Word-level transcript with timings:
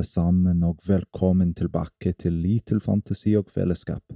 Alle 0.00 0.06
sammen, 0.08 0.62
og 0.64 0.78
velkommen 0.88 1.50
tilbake 1.52 2.14
til 2.16 2.32
Little 2.40 2.80
Fantasi 2.80 3.34
og 3.36 3.50
Fellesskap, 3.52 4.14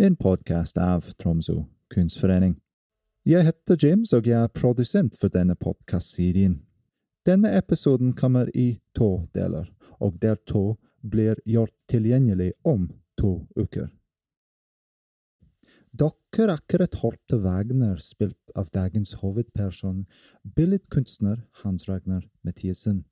en 0.00 0.14
podkast 0.16 0.78
av 0.80 1.04
Tromsø 1.20 1.66
kunstforening. 1.92 2.54
Jeg 3.28 3.44
heter 3.44 3.76
James, 3.82 4.14
og 4.16 4.24
jeg 4.24 4.38
er 4.40 4.48
produsent 4.48 5.18
for 5.20 5.28
denne 5.28 5.52
podkastserien. 5.52 6.54
Denne 7.28 7.50
episoden 7.58 8.14
kommer 8.16 8.48
i 8.56 8.80
to 8.96 9.28
deler, 9.36 9.68
og 10.00 10.16
del 10.22 10.40
to 10.48 10.78
blir 11.04 11.36
gjort 11.44 11.76
tilgjengelig 11.92 12.54
om 12.64 12.88
to 13.20 13.34
uker. 13.52 13.90
Dere 15.92 16.56
akkurat 16.56 16.96
hørte 17.04 17.42
Wagner 17.44 18.00
spilt 18.00 18.56
av 18.56 18.72
dagens 18.72 19.18
hovedperson, 19.20 20.06
billedkunstner 20.56 21.44
Hans 21.60 21.84
Ragnar 21.84 22.24
Mathiesen. 22.40 23.04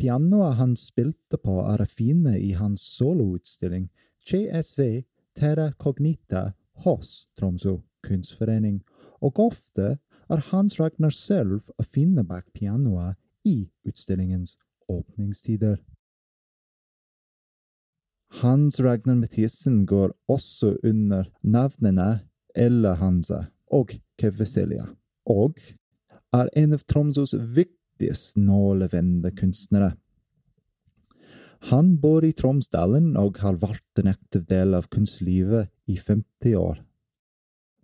Pianoet 0.00 0.56
han 0.56 0.76
spilte 0.80 1.36
på, 1.36 1.58
er 1.60 1.84
fine 1.84 2.38
i 2.40 2.54
hans 2.56 2.80
soloutstilling 2.96 3.90
CSV 4.24 5.02
Terra 5.36 5.72
Cognita 5.76 6.52
hos 6.86 7.26
Tromsø 7.36 7.76
kunstforening, 8.06 8.80
og 9.20 9.38
ofte 9.38 9.98
er 10.30 10.44
Hans 10.48 10.78
Ragnar 10.80 11.12
selv 11.12 11.60
å 11.76 11.84
finne 11.84 12.24
bak 12.24 12.46
pianoet 12.56 13.18
i 13.44 13.68
utstillingens 13.84 14.54
åpningstider. 14.88 15.76
Hans 18.40 18.78
Ragnar 18.80 19.18
Mathiesen 19.20 19.82
går 19.90 20.14
også 20.32 20.78
under 20.86 21.28
navnene 21.42 22.22
Ella 22.54 22.94
Hansa 23.02 23.50
og 23.68 23.92
Keveselia, 24.16 24.86
og 25.28 25.60
er 26.32 26.48
en 26.56 26.72
av 26.78 26.86
Tromsøs 26.88 27.34
viktigste 27.36 27.79
nålevende 28.36 29.30
kunstnere. 29.36 29.94
Han 31.68 31.96
bor 32.00 32.24
i 32.24 32.32
Tromsdalen 32.32 33.16
og 33.20 33.38
har 33.44 33.58
vært 33.60 34.00
en 34.00 34.08
aktiv 34.14 34.46
del 34.48 34.74
av 34.74 34.88
kunstlivet 34.88 35.68
i 35.86 35.98
50 35.98 36.56
år. 36.56 36.80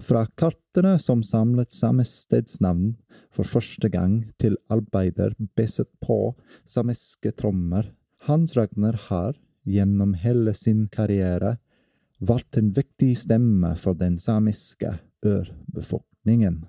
Fra 0.01 0.27
kartene 0.37 0.99
som 1.01 1.23
samlet 1.25 1.73
samme 1.73 2.05
stedsnavn 2.05 2.97
for 3.33 3.49
første 3.49 3.89
gang, 3.93 4.33
til 4.41 4.57
arbeider 4.73 5.35
beset 5.57 5.89
på 6.05 6.35
samiske 6.69 7.33
trommer, 7.37 7.93
Hans 8.29 8.57
Ragnar 8.57 8.97
har, 9.09 9.37
gjennom 9.65 10.15
hele 10.21 10.55
sin 10.55 10.87
karriere, 10.93 11.57
vært 12.21 12.57
en 12.57 12.73
viktig 12.77 13.13
stemme 13.19 13.75
for 13.77 13.97
den 13.99 14.17
samiske 14.19 14.97
ørbefolkningen. 15.25 16.65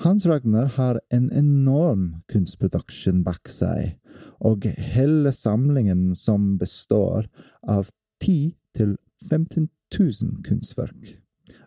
Hans 0.00 0.26
Ragnar 0.26 0.64
har 0.64 1.00
en 1.08 1.32
enorm 1.32 2.20
kunstproduksjon 2.30 3.24
bak 3.26 3.48
seg, 3.50 3.96
og 4.38 4.62
hele 4.94 5.32
samlingen 5.34 6.12
som 6.14 6.52
består 6.60 7.26
av 7.66 7.88
10 8.22 8.52
000-15 8.78 9.66
000 9.98 10.44
kunstverk, 10.46 11.16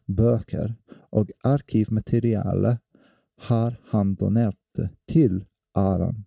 bøker 0.08 0.72
og 1.12 1.34
arkivmateriale, 1.44 2.78
har 3.52 3.76
han 3.92 4.16
donert 4.16 4.80
til 5.12 5.42
Aran, 5.76 6.24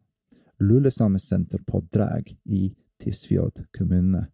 Lulesamesenter 0.61 1.65
på 1.65 1.81
Drag 1.89 2.35
i 2.45 2.75
Tysfjord 3.01 3.65
kommune. 3.73 4.27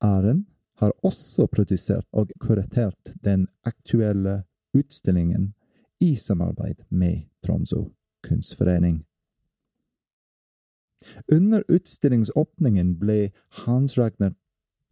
Aren 0.00 0.46
har 0.80 0.96
også 1.04 1.44
produsert 1.52 2.08
og 2.16 2.32
kuratert 2.40 3.12
den 3.20 3.48
aktuelle 3.68 4.46
utstillingen 4.72 5.52
i 6.00 6.16
samarbeid 6.16 6.84
med 6.88 7.22
Tromsø 7.44 7.84
kunstforening. 8.26 9.04
Under 11.32 11.62
utstillingsåpningen 11.68 12.96
ble 12.98 13.30
Hans 13.64 13.96
Ragnar 13.98 14.34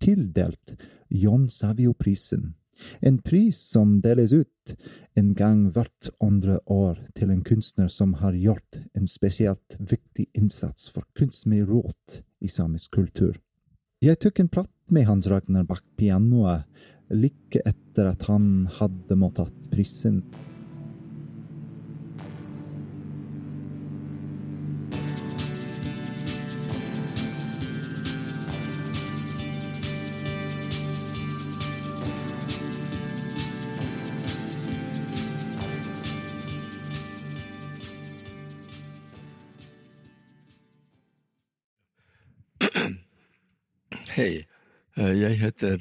tildelt 0.03 0.77
John 1.09 1.49
Savio-prisen, 1.49 2.55
en 3.01 3.19
pris 3.23 3.59
som 3.59 4.01
deles 4.03 4.33
ut 4.33 4.75
en 5.15 5.33
gang 5.39 5.69
hvert 5.75 6.11
andre 6.23 6.59
år 6.71 6.99
til 7.15 7.31
en 7.31 7.43
kunstner 7.47 7.89
som 7.89 8.17
har 8.21 8.35
gjort 8.35 8.81
en 8.95 9.07
spesielt 9.11 9.77
viktig 9.79 10.27
innsats 10.35 10.89
for 10.91 11.07
kunst 11.19 11.47
med 11.47 11.69
råd 11.71 12.23
i 12.41 12.51
samisk 12.51 12.97
kultur. 12.99 13.39
Jeg 14.03 14.19
tok 14.21 14.41
en 14.41 14.51
prat 14.53 14.71
med 14.93 15.07
Hans 15.09 15.29
Ragnar 15.31 15.65
bak 15.69 15.85
pianoet 15.97 16.67
like 17.15 17.63
etter 17.65 18.11
at 18.11 18.27
han 18.29 18.67
hadde 18.81 19.17
mottatt 19.17 19.71
prisen. 19.73 20.23
Hei, 44.15 44.45
jeg 44.95 45.39
heter 45.41 45.81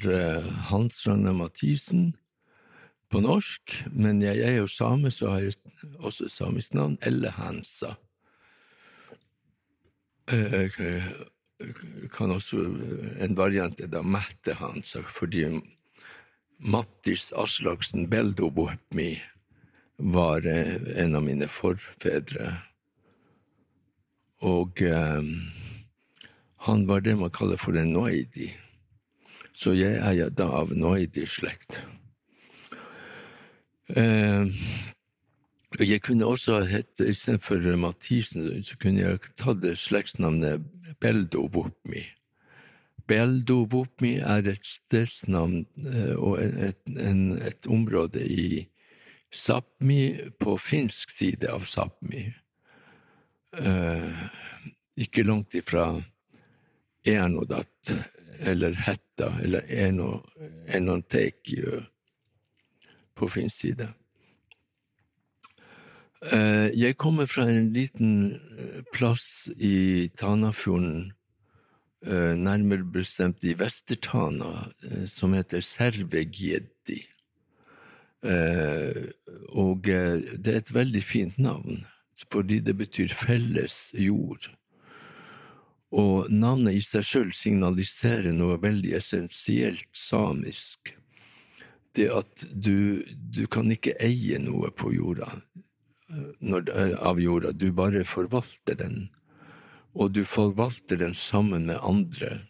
Hans 0.66 0.96
Ragnar 1.06 1.36
Mathisen 1.38 2.16
på 3.06 3.20
norsk, 3.22 3.76
men 3.94 4.18
jeg 4.24 4.40
er 4.42 4.56
jo 4.56 4.64
same, 4.66 5.12
så 5.14 5.28
har 5.30 5.44
jeg 5.44 5.54
også 6.02 6.26
samisk 6.26 6.74
navn, 6.74 6.96
Elle 7.06 7.30
Hansa. 7.30 7.92
Jeg 10.34 10.72
kan 12.16 12.34
også 12.34 12.64
en 13.22 13.38
variant 13.38 13.78
er 13.78 13.92
da 13.94 14.02
Mette 14.02 14.58
Hansa, 14.58 15.04
fordi 15.06 15.46
Mattis 16.58 17.30
Aslaksen 17.38 18.08
Beldobohmi 18.10 19.12
var 20.10 20.42
en 20.42 21.14
av 21.14 21.22
mine 21.22 21.46
forfedre, 21.46 22.50
og 24.42 24.82
han 26.64 26.86
var 26.88 27.04
det 27.04 27.16
man 27.20 27.32
kaller 27.34 27.60
for 27.60 27.76
en 27.76 27.92
noidi, 27.92 28.48
så 29.52 29.74
jeg 29.76 30.00
er 30.00 30.30
da 30.32 30.48
av 30.62 30.72
noidi-slekt. 30.72 31.78
Jeg 35.74 36.00
kunne 36.06 36.26
også 36.26 36.62
hett, 36.70 37.00
istedenfor 37.02 37.76
Mathisen, 37.76 38.48
så 38.64 38.78
kunne 38.80 39.02
jeg 39.02 39.20
tatt 39.36 39.66
slektsnavnet 39.76 40.64
Beldovopmi. 41.04 42.04
Beldovopmi 43.10 44.14
er 44.24 44.48
et 44.48 44.64
stedsnavn 44.64 45.66
og 46.16 46.38
et, 46.40 46.80
en, 46.96 47.36
et 47.44 47.68
område 47.68 48.24
i 48.24 48.64
Sápmi, 49.34 50.30
på 50.38 50.56
finsk 50.62 51.10
side 51.10 51.50
av 51.50 51.66
Sápmi. 51.68 52.30
Ikke 54.96 55.26
langt 55.26 55.54
ifra 55.58 55.90
Enodat, 57.04 57.92
eller 58.40 58.72
Hetta, 58.74 59.38
eller 59.42 59.62
Eno, 59.68 60.22
Enontekiö 60.68 61.82
på 63.14 63.28
finsk 63.28 63.56
side. 63.60 63.88
Jeg 66.74 66.96
kommer 66.96 67.28
fra 67.28 67.44
en 67.50 67.72
liten 67.74 68.40
plass 68.94 69.50
i 69.60 70.08
Tanafjorden, 70.16 71.12
nærmere 72.40 72.84
bestemt 72.84 73.44
i 73.44 73.52
Vester-Tana, 73.56 74.70
som 75.06 75.36
heter 75.36 75.60
Servegjeddi. 75.60 77.02
Og 79.52 79.84
det 79.84 80.48
er 80.48 80.58
et 80.62 80.74
veldig 80.74 81.04
fint 81.04 81.38
navn, 81.38 81.84
fordi 82.32 82.58
det 82.64 82.76
betyr 82.80 83.12
felles 83.12 83.92
jord. 83.92 84.48
Og 85.92 86.30
navnet 86.32 86.78
i 86.78 86.82
seg 86.82 87.04
sjøl 87.06 87.32
signaliserer 87.36 88.32
noe 88.34 88.56
veldig 88.62 88.94
essensielt 88.98 89.90
samisk. 89.94 90.94
Det 91.94 92.08
at 92.10 92.46
du, 92.50 93.04
du 93.14 93.44
kan 93.46 93.70
ikke 93.70 93.94
eie 94.02 94.40
noe 94.42 94.72
på 94.74 94.90
jorda, 94.96 95.28
når, 96.42 96.72
av 96.98 97.20
jorda, 97.22 97.52
du 97.52 97.70
bare 97.72 98.02
forvalter 98.08 98.80
den. 98.80 99.06
Og 99.94 100.10
du 100.16 100.24
forvalter 100.26 100.98
den 100.98 101.14
sammen 101.14 101.68
med 101.70 101.78
andre. 101.78 102.40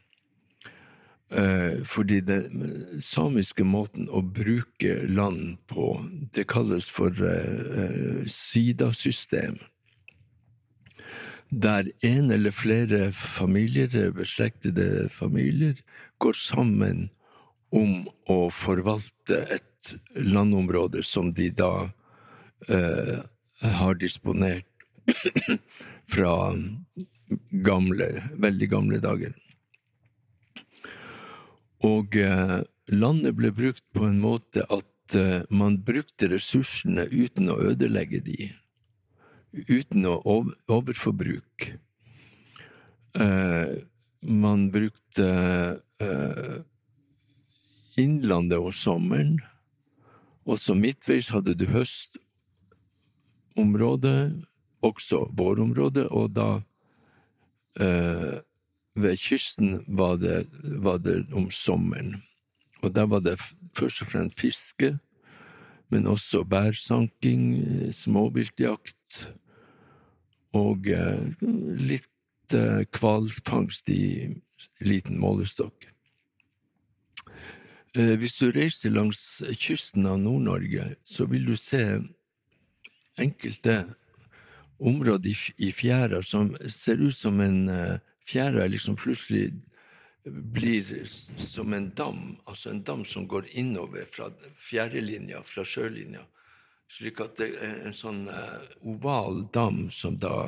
Fordi 1.84 2.20
den 2.24 3.00
samiske 3.02 3.64
måten 3.66 4.08
å 4.08 4.22
bruke 4.24 4.96
land 5.10 5.58
på, 5.68 5.98
det 6.32 6.46
kalles 6.48 6.88
for 6.88 7.12
sidasystem 8.30 9.58
der 11.50 11.90
en 12.02 12.30
eller 12.30 12.50
flere 12.50 13.12
familier, 13.12 14.10
beslektede 14.10 15.08
familier, 15.08 15.76
går 16.18 16.32
sammen 16.38 17.08
om 17.74 18.06
å 18.30 18.48
forvalte 18.54 19.40
et 19.56 19.94
landområde 20.16 21.02
som 21.04 21.32
de 21.34 21.50
da 21.50 21.90
eh, 22.68 23.20
har 23.60 23.94
disponert 24.00 24.66
fra 26.14 26.34
gamle, 27.66 28.08
veldig 28.40 28.68
gamle 28.70 29.00
dager. 29.02 29.34
Og 31.84 32.16
eh, 32.16 32.60
landet 32.94 33.36
ble 33.36 33.52
brukt 33.54 33.84
på 33.96 34.06
en 34.08 34.20
måte 34.22 34.64
at 34.72 35.18
eh, 35.18 35.42
man 35.50 35.80
brukte 35.84 36.30
ressursene 36.32 37.06
uten 37.10 37.50
å 37.52 37.60
ødelegge 37.72 38.22
de, 38.24 38.52
uten 39.68 40.06
å 40.08 40.20
overforbruk. 40.68 41.72
Eh, 43.14 43.68
man 44.24 44.70
brukte 44.72 45.28
eh, 46.00 46.56
Innlandet 48.00 48.58
og 48.58 48.74
sommeren. 48.74 49.40
Også 50.44 50.74
midtveis 50.74 51.28
hadde 51.30 51.54
du 51.54 51.66
høstområdet, 51.70 54.44
også 54.82 55.30
vårområdet, 55.38 56.06
og 56.10 56.34
da 56.34 56.62
eh, 57.80 58.38
ved 58.98 59.16
kysten 59.16 59.84
var 59.86 60.16
det, 60.16 60.46
var 60.82 60.98
det 60.98 61.26
om 61.32 61.50
sommeren. 61.50 62.22
Og 62.82 62.94
der 62.94 63.06
var 63.06 63.20
det 63.24 63.40
først 63.78 64.02
og 64.02 64.08
fremst 64.10 64.40
fiske, 64.40 64.98
men 65.88 66.06
også 66.10 66.44
bærsanking, 66.44 67.62
eh, 67.62 67.92
småviltjakt 67.92 69.28
og 70.54 70.88
eh, 70.90 71.26
litt 71.80 72.54
eh, 72.54 72.84
hvalfangst 72.94 73.90
i 73.90 74.04
liten 74.84 75.18
målestokk. 75.20 75.88
Eh, 77.96 78.14
Hvis 78.20 78.38
du 78.38 78.50
reiser 78.54 78.94
langs 78.94 79.42
kysten 79.58 80.06
av 80.10 80.20
Nord-Norge, 80.22 80.94
så 81.04 81.26
vil 81.30 81.46
du 81.50 81.56
se 81.58 81.84
enkelte 83.20 83.84
områder 84.82 85.36
i, 85.58 85.70
fjæra 85.70 86.22
som 86.26 86.50
ser 86.70 87.02
ut 87.02 87.14
som 87.16 87.40
en 87.40 88.00
Fjæra 88.24 88.64
liksom 88.72 88.96
plutselig 88.96 89.50
blir 90.24 91.04
som 91.36 91.74
en 91.76 91.90
dam, 91.96 92.36
altså 92.48 92.70
en 92.70 92.82
dam 92.82 93.04
som 93.04 93.26
går 93.28 93.50
innover 93.52 94.06
fra 94.08 94.30
fjærelinja, 94.56 95.42
fra 95.44 95.64
sjølinja. 95.64 96.24
Slik 96.94 97.18
at 97.24 97.40
det 97.40 97.48
er 97.58 97.80
en 97.88 97.96
sånn 97.96 98.26
eh, 98.30 98.66
oval 98.86 99.40
dam 99.54 99.88
som 99.90 100.14
da 100.22 100.46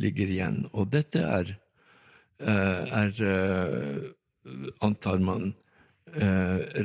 ligger 0.00 0.30
igjen. 0.32 0.62
Og 0.72 0.88
dette 0.94 1.20
er, 1.20 1.50
eh, 2.40 2.94
er 3.02 3.20
eh, 3.28 4.70
antar 4.80 5.20
man, 5.20 5.52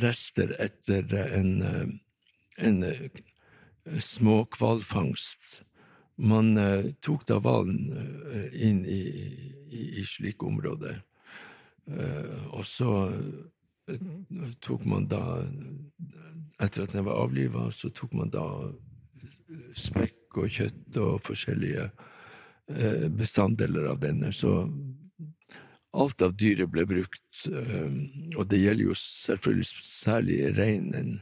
rester 0.01 0.56
etter 0.63 1.12
en, 1.13 1.51
en 2.57 2.78
småhvalfangst. 4.01 5.60
Man 6.18 6.56
tok 7.06 7.28
da 7.30 7.38
hvalen 7.44 7.92
inn 8.56 8.80
i, 8.90 9.04
i, 9.69 9.84
i 10.01 10.06
slike 10.07 10.48
områder. 10.50 11.04
Og 12.56 12.66
så 12.66 12.96
tok 14.66 14.88
man 14.88 15.06
da, 15.12 15.22
etter 16.57 16.88
at 16.88 16.96
den 16.96 17.06
var 17.06 17.22
avliva, 17.28 17.68
så 17.75 17.92
tok 17.94 18.18
man 18.18 18.34
da 18.34 18.48
spekk 19.78 20.38
og 20.38 20.51
kjøtt 20.54 20.98
og 21.01 21.22
forskjellige 21.25 21.88
eh, 21.90 23.07
bestanddeler 23.13 23.90
av 23.92 24.01
denne. 24.04 24.31
Så 24.36 24.68
alt 25.98 26.22
av 26.22 26.36
dyret 26.38 26.69
ble 26.72 26.86
brukt, 26.90 27.46
eh, 27.50 27.90
og 28.36 28.46
det 28.51 28.62
gjelder 28.62 28.92
jo 28.92 29.00
selvfølgelig 29.00 29.69
særlig 29.88 30.40
reinen. 30.60 31.18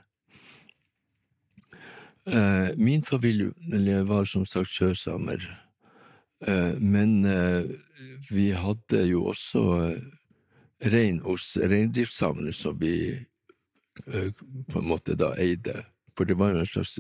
Eh, 2.28 2.76
min 2.76 3.06
familie 3.08 4.04
var 4.08 4.28
som 4.28 4.46
sagt 4.46 4.74
sjøsamer, 4.76 5.48
men 6.78 7.26
vi 8.30 8.52
hadde 8.54 9.00
jo 9.10 9.24
også 9.32 9.62
rein 10.94 11.16
hos 11.26 11.56
reindriftssamene 11.58 12.54
som 12.54 12.78
vi 12.78 12.92
på 14.06 14.78
en 14.78 14.86
måte 14.86 15.16
da 15.18 15.32
eide. 15.42 15.80
For 16.14 16.30
det 16.30 16.38
var 16.38 16.54
jo 16.54 16.62
en 16.62 16.70
slags 16.70 17.00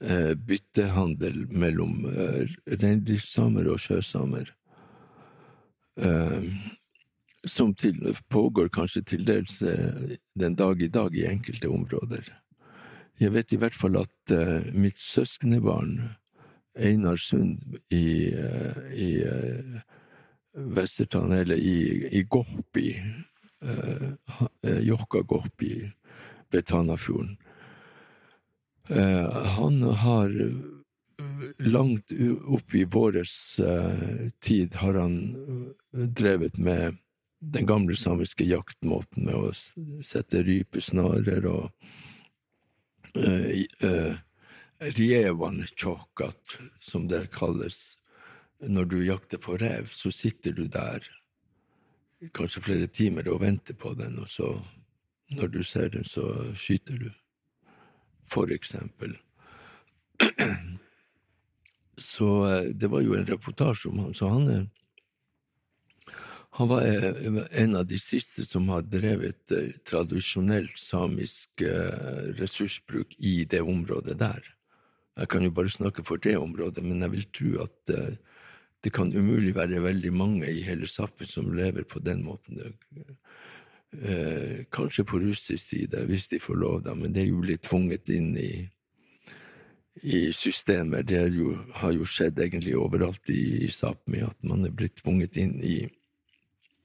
byttehandel 0.00 1.44
mellom 1.50 2.04
eh, 2.10 2.50
reindriftssamer 2.80 3.68
og 3.72 3.78
sjøsamer. 3.80 4.50
Eh, 5.96 6.48
som 7.44 7.74
til, 7.74 8.16
pågår 8.28 8.68
kanskje 8.72 9.02
til 9.04 9.26
dels 9.26 9.60
eh, 9.62 10.16
den 10.34 10.54
dag 10.54 10.82
i 10.82 10.88
dag 10.88 11.14
i 11.14 11.26
enkelte 11.28 11.68
områder. 11.68 12.32
Jeg 13.20 13.32
vet 13.32 13.52
i 13.52 13.58
hvert 13.60 13.76
fall 13.76 14.00
at 14.00 14.34
eh, 14.34 14.72
mitt 14.74 14.98
søskenbarn, 15.00 16.16
Einar 16.74 17.16
Sund 17.16 17.76
i, 17.94 18.32
eh, 18.34 18.80
i 18.98 19.10
eh, 19.22 19.82
Vestertan, 20.54 21.32
eller 21.32 21.56
i, 21.56 22.08
i 22.18 22.24
Gohpi, 22.26 22.96
eh, 23.62 24.08
eh, 24.64 24.80
Jokka-Gorpi 24.88 25.90
ved 26.50 26.62
Tanafjorden, 26.66 27.36
eh, 27.38 27.43
han 28.88 29.82
har 29.82 30.40
eh, 30.40 30.74
langt 31.58 32.12
opp 32.46 32.74
i 32.74 32.84
vår 32.84 33.16
eh, 33.16 34.28
tid 34.40 34.74
har 34.74 34.94
han 34.94 35.16
eh, 35.94 36.00
drevet 36.00 36.58
med 36.58 36.96
den 37.38 37.66
gamle 37.66 37.96
samiske 37.96 38.44
jaktmåten 38.44 39.24
med 39.24 39.34
å 39.34 39.52
sette 40.04 40.42
rypesnarer 40.42 41.44
og 41.46 41.70
uh, 43.16 44.16
eh, 44.80 45.66
tjokkat, 45.76 46.56
som 46.80 47.08
det 47.08 47.26
kalles. 47.32 47.98
Når 48.64 48.84
du 48.84 48.96
jakter 49.04 49.38
på 49.38 49.58
rev, 49.60 49.90
så 49.92 50.12
sitter 50.12 50.52
du 50.52 50.66
der 50.68 51.04
kanskje 52.32 52.64
flere 52.64 52.86
timer 52.86 53.28
og 53.28 53.42
venter 53.42 53.74
på 53.76 53.92
den, 53.94 54.18
og 54.18 54.28
så, 54.28 54.54
når 55.28 55.48
du 55.48 55.62
ser 55.62 55.88
den, 55.92 56.04
så 56.04 56.54
skyter 56.56 56.96
du. 56.96 57.10
For 58.30 58.52
eksempel. 58.52 59.16
Så 61.98 62.28
eh, 62.50 62.70
det 62.74 62.90
var 62.90 63.04
jo 63.04 63.14
en 63.14 63.26
reportasje 63.28 63.90
om 63.90 63.98
han, 64.02 64.14
så 64.14 64.28
han 64.32 64.48
er 64.50 64.64
han 66.54 66.68
var 66.70 66.82
eh, 66.86 67.38
en 67.62 67.76
av 67.76 67.86
de 67.90 67.98
siste 67.98 68.44
som 68.46 68.68
har 68.70 68.84
drevet 68.86 69.50
tradisjonell 69.86 70.68
samisk 70.78 71.64
eh, 71.66 72.28
ressursbruk 72.38 73.16
i 73.18 73.40
det 73.50 73.62
området 73.62 74.14
der. 74.20 74.54
Jeg 75.18 75.30
kan 75.30 75.42
jo 75.46 75.50
bare 75.54 75.70
snakke 75.70 76.04
for 76.06 76.22
det 76.22 76.36
området, 76.38 76.82
men 76.82 77.02
jeg 77.02 77.12
vil 77.12 77.26
tro 77.38 77.50
at 77.64 77.94
eh, 77.94 78.14
det 78.86 78.92
kan 78.94 79.10
umulig 79.10 79.54
være 79.56 79.82
veldig 79.82 80.12
mange 80.14 80.46
i 80.50 80.62
hele 80.62 80.86
Sápmi 80.86 81.26
som 81.26 81.50
lever 81.54 81.86
på 81.90 81.98
den 81.98 82.22
måten. 82.22 82.60
Eh, 84.02 84.64
kanskje 84.74 85.04
på 85.04 85.18
russisk 85.22 85.64
side, 85.64 86.06
hvis 86.08 86.28
de 86.28 86.40
får 86.42 86.56
lov, 86.58 86.80
da, 86.82 86.94
men 86.98 87.12
det 87.14 87.22
er 87.22 87.28
jo 87.30 87.42
blitt 87.44 87.62
tvunget 87.68 88.08
inn 88.10 88.32
i, 88.36 88.52
i 90.02 90.32
systemer. 90.34 91.04
Det 91.06 91.20
jo, 91.36 91.54
har 91.78 91.94
jo 91.94 92.08
skjedd 92.08 92.40
egentlig 92.42 92.74
overalt 92.76 93.30
i, 93.30 93.66
i 93.66 93.70
Sápmi, 93.70 94.24
at 94.26 94.38
man 94.42 94.66
er 94.66 94.74
blitt 94.74 94.98
tvunget 95.02 95.38
inn 95.40 95.60
i 95.62 95.76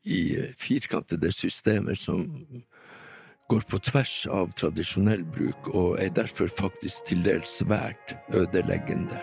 i 0.09 0.39
firkantede 0.57 1.31
systemer 1.31 1.95
som 1.95 2.23
går 3.49 3.65
på 3.69 3.79
tvers 3.83 4.13
av 4.31 4.53
tradisjonell 4.57 5.25
bruk, 5.35 5.73
og 5.73 5.99
er 6.01 6.13
derfor 6.15 6.47
faktisk 6.47 7.09
til 7.09 7.25
dels 7.25 7.59
svært 7.59 8.15
ødeleggende. 8.33 9.19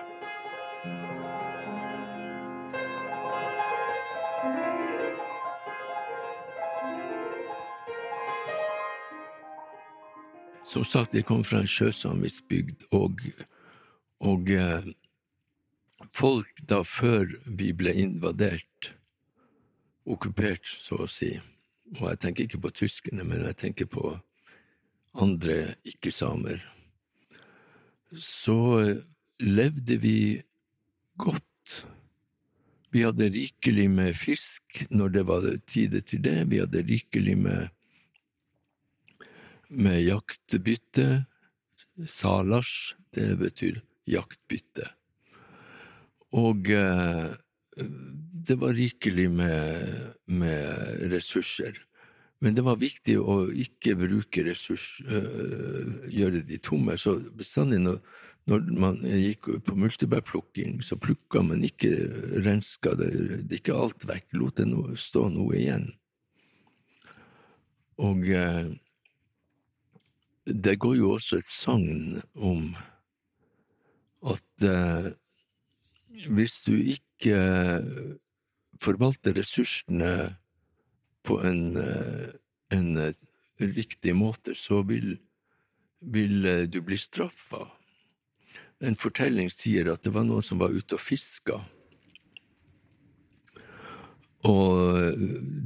Som 10.67 10.85
sagt, 10.85 11.15
jeg 11.15 11.27
kom 11.29 11.45
fra 11.47 11.61
en 11.63 11.71
sjøsamisk 11.71 12.49
bygd, 12.51 12.87
og, 12.97 13.23
og 14.19 14.51
eh, 14.51 14.89
folk 16.11 16.63
da 16.67 16.81
før 16.83 17.31
vi 17.47 17.71
ble 17.77 17.95
invadert, 17.95 18.91
okkupert, 20.07 20.67
så 20.67 21.05
å 21.05 21.11
si. 21.11 21.37
Og 21.97 22.09
jeg 22.11 22.23
tenker 22.23 22.47
ikke 22.47 22.65
på 22.65 22.73
tyskerne, 22.83 23.27
men 23.27 23.45
jeg 23.47 23.61
tenker 23.63 23.91
på 23.91 24.17
andre 25.23 25.77
ikke-samer. 25.87 26.65
Så 28.19 28.59
levde 29.43 29.99
vi 30.03 30.19
godt. 31.21 31.87
Vi 32.91 33.03
hadde 33.05 33.31
rikelig 33.35 33.87
med 33.93 34.19
fisk 34.19 34.85
når 34.91 35.15
det 35.15 35.25
var 35.29 35.49
tider 35.69 36.03
til 36.07 36.23
det. 36.25 36.37
Vi 36.51 36.61
hadde 36.63 36.85
rikelig 36.87 37.39
med, 37.39 37.73
med 39.69 40.03
jaktbytte. 40.05 41.25
Salasj, 42.07 42.95
det 43.17 43.35
betyr 43.41 43.81
jaktbytte. 44.11 44.91
Og 46.37 46.71
eh, 46.71 47.33
det 48.47 48.57
var 48.61 48.77
rikelig 48.77 49.31
med, 49.31 50.13
med 50.27 51.11
ressurser. 51.13 51.79
Men 52.45 52.55
det 52.55 52.67
var 52.67 52.77
viktig 52.81 53.17
å 53.17 53.47
ikke 53.49 53.97
bruke 53.97 54.45
ressurs, 54.45 54.99
øh, 55.09 56.05
gjøre 56.13 56.45
de 56.45 56.59
tomme. 56.61 56.99
Så 57.01 57.17
bestandig 57.37 57.81
når, 57.81 58.01
når 58.51 58.67
man 58.77 58.99
gikk 59.01 59.49
på 59.65 59.77
multebærplukking, 59.81 60.83
så 60.85 61.01
plukka 61.01 61.43
man 61.43 61.65
ikke 61.65 61.95
renska 62.45 62.93
det, 63.01 63.13
det 63.49 63.63
ikke 63.63 63.79
alt 63.81 64.05
vekk, 64.09 64.29
lot 64.37 64.61
det 64.61 64.69
no, 64.69 64.85
stå 65.01 65.31
noe 65.33 65.57
igjen. 65.57 65.89
Og 68.05 68.29
eh, 68.29 68.75
det 70.47 70.79
går 70.79 70.97
jo 71.01 71.13
også 71.17 71.41
et 71.41 71.49
sagn 71.51 72.23
om 72.35 72.75
at 74.27 74.67
eh, 74.67 75.13
hvis 76.33 76.63
du 76.67 76.75
ikke 76.79 77.39
forvalter 78.81 79.37
ressursene 79.37 80.13
på 81.27 81.41
en, 81.47 81.77
eh, 81.77 82.31
en 82.73 82.97
eh, 82.97 83.25
riktig 83.61 84.15
måte, 84.17 84.55
så 84.55 84.83
vil, 84.87 85.17
vil 86.01 86.47
eh, 86.47 86.65
du 86.71 86.81
bli 86.83 86.99
straffa 87.01 87.67
en 88.85 88.97
fortelling 88.99 89.49
sier 89.53 89.89
at 89.93 90.05
det 90.05 90.13
var 90.15 90.27
noen 90.27 90.45
som 90.45 90.61
var 90.61 90.75
ute 90.75 90.97
og 90.99 91.03
fiska. 91.03 91.61
Og 94.47 95.17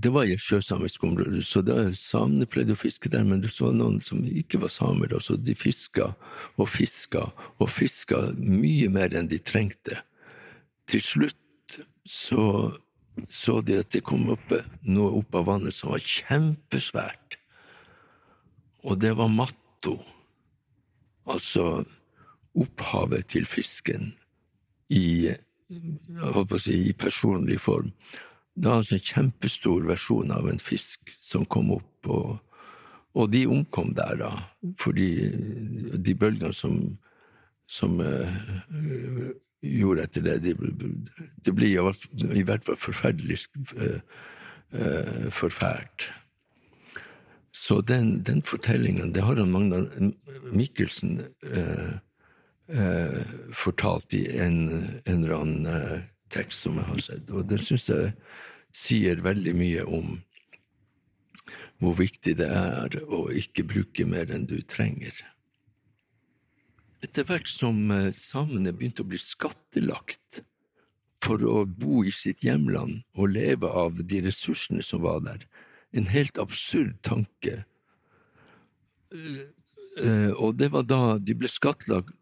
det 0.01 0.13
var 0.15 0.25
i 0.25 0.35
et 0.37 0.43
sjøsamisk 0.43 1.03
område, 1.05 1.43
så 1.45 1.61
da 1.65 1.91
samene 1.97 2.49
pleide 2.49 2.73
å 2.77 2.81
fiske 2.81 3.11
der, 3.13 3.27
men 3.29 3.43
det 3.45 3.53
var 3.59 3.75
noen 3.77 3.99
som 4.05 4.23
ikke 4.25 4.63
var 4.63 4.73
samer, 4.73 5.13
så 5.21 5.37
de 5.37 5.57
fiska 5.59 6.13
og 6.57 6.71
fiska 6.71 7.27
og 7.59 7.69
fiska 7.69 8.31
mye 8.39 8.89
mer 8.93 9.13
enn 9.17 9.29
de 9.29 9.41
trengte. 9.43 10.01
Til 10.89 11.05
slutt 11.05 11.81
så 12.09 12.47
så 13.29 13.61
de 13.61 13.81
at 13.81 13.91
det 13.93 14.05
kom 14.07 14.31
opp 14.33 14.53
noe 14.87 15.19
opp 15.21 15.35
av 15.37 15.49
vannet 15.51 15.77
som 15.77 15.93
var 15.93 16.01
kjempesvært, 16.05 17.37
og 18.87 19.01
det 19.03 19.13
var 19.19 19.29
matto. 19.29 19.99
Altså 21.29 21.83
opphavet 22.59 23.29
til 23.31 23.45
fisken 23.47 24.15
i, 24.91 25.31
si, 26.59 26.79
i 26.89 26.95
personlig 26.97 27.61
form. 27.61 27.93
Det 28.61 28.69
var 28.69 28.83
altså 28.83 28.99
en 28.99 29.07
kjempestor 29.09 29.85
versjon 29.89 30.33
av 30.37 30.49
en 30.51 30.59
fisk 30.61 31.13
som 31.25 31.47
kom 31.49 31.71
opp, 31.79 32.09
og, 32.13 32.35
og 33.17 33.31
de 33.33 33.47
omkom 33.49 33.95
der, 33.97 34.19
da, 34.21 34.33
fordi 34.79 35.07
de 35.97 36.15
bølgene 36.15 36.53
som, 36.53 36.75
som 37.65 37.97
uh, 38.05 38.35
gjorde 39.65 40.05
etter 40.05 40.27
det, 40.27 40.35
det, 40.45 40.53
de 41.41 41.55
blir 41.57 41.73
i 41.73 42.45
hvert 42.45 42.67
fall 42.67 42.77
forferdelig 42.77 43.39
uh, 43.81 43.97
uh, 44.77 45.31
forfært. 45.33 46.11
Så 47.57 47.81
den, 47.81 48.21
den 48.29 48.45
fortellingen, 48.45 49.15
det 49.17 49.25
har 49.25 49.41
han 49.41 49.51
Magnar 49.51 49.89
Mikkelsen 50.55 51.17
eh, 51.43 51.97
fortalt 53.51 54.15
i 54.15 54.21
en, 54.39 54.61
en, 55.03 55.25
eller 55.25 55.35
annen 55.35 56.05
tekst 56.31 56.63
som 56.63 56.79
jeg 56.79 56.87
har 56.93 57.03
sett. 57.03 57.33
Og 57.35 57.49
det 57.51 57.59
syns 57.65 57.89
jeg 57.91 58.13
sier 58.77 59.23
veldig 59.25 59.55
mye 59.57 59.85
om 59.87 60.19
hvor 61.81 61.97
viktig 61.97 62.37
det 62.39 62.49
er 62.53 62.97
å 63.09 63.25
ikke 63.33 63.65
bruke 63.69 64.05
mer 64.05 64.31
enn 64.35 64.45
du 64.49 64.59
trenger. 64.69 65.15
Etter 67.01 67.25
hvert 67.25 67.49
som 67.49 67.89
eh, 67.95 68.11
samene 68.13 68.75
begynte 68.77 69.01
å 69.01 69.09
bli 69.09 69.21
skattelagt 69.21 70.43
for 71.25 71.41
å 71.45 71.65
bo 71.65 72.03
i 72.05 72.13
sitt 72.13 72.45
hjemland 72.45 73.01
og 73.17 73.33
leve 73.33 73.69
av 73.69 73.97
de 74.09 74.21
ressursene 74.27 74.85
som 74.85 75.05
var 75.05 75.23
der, 75.25 75.47
en 75.97 76.07
helt 76.13 76.39
absurd 76.39 77.01
tanke. 77.07 77.63
Eh, 79.11 80.31
og 80.37 80.61
det 80.61 80.71
var 80.77 80.85
da 80.89 81.17
de 81.19 81.37
ble 81.37 81.49
skattlagt 81.51 82.13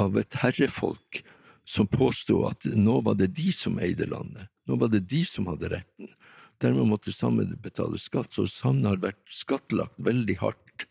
av 0.00 0.16
et 0.16 0.40
herrefolk 0.40 1.20
som 1.68 1.86
påsto 1.86 2.42
at 2.48 2.64
nå 2.64 2.98
var 3.06 3.20
det 3.20 3.34
de 3.36 3.52
som 3.54 3.76
eide 3.84 4.08
landet, 4.08 4.48
nå 4.68 4.76
var 4.76 4.88
det 4.92 5.06
de 5.10 5.24
som 5.26 5.46
hadde 5.50 5.72
retten. 5.72 6.10
Dermed 6.62 6.86
måtte 6.86 7.12
samene 7.14 7.56
betale 7.58 7.98
skatt, 7.98 8.32
så 8.34 8.46
samene 8.46 8.92
har 8.92 9.00
vært 9.02 9.22
skattlagt 9.32 9.98
veldig 9.98 10.36
hardt 10.42 10.86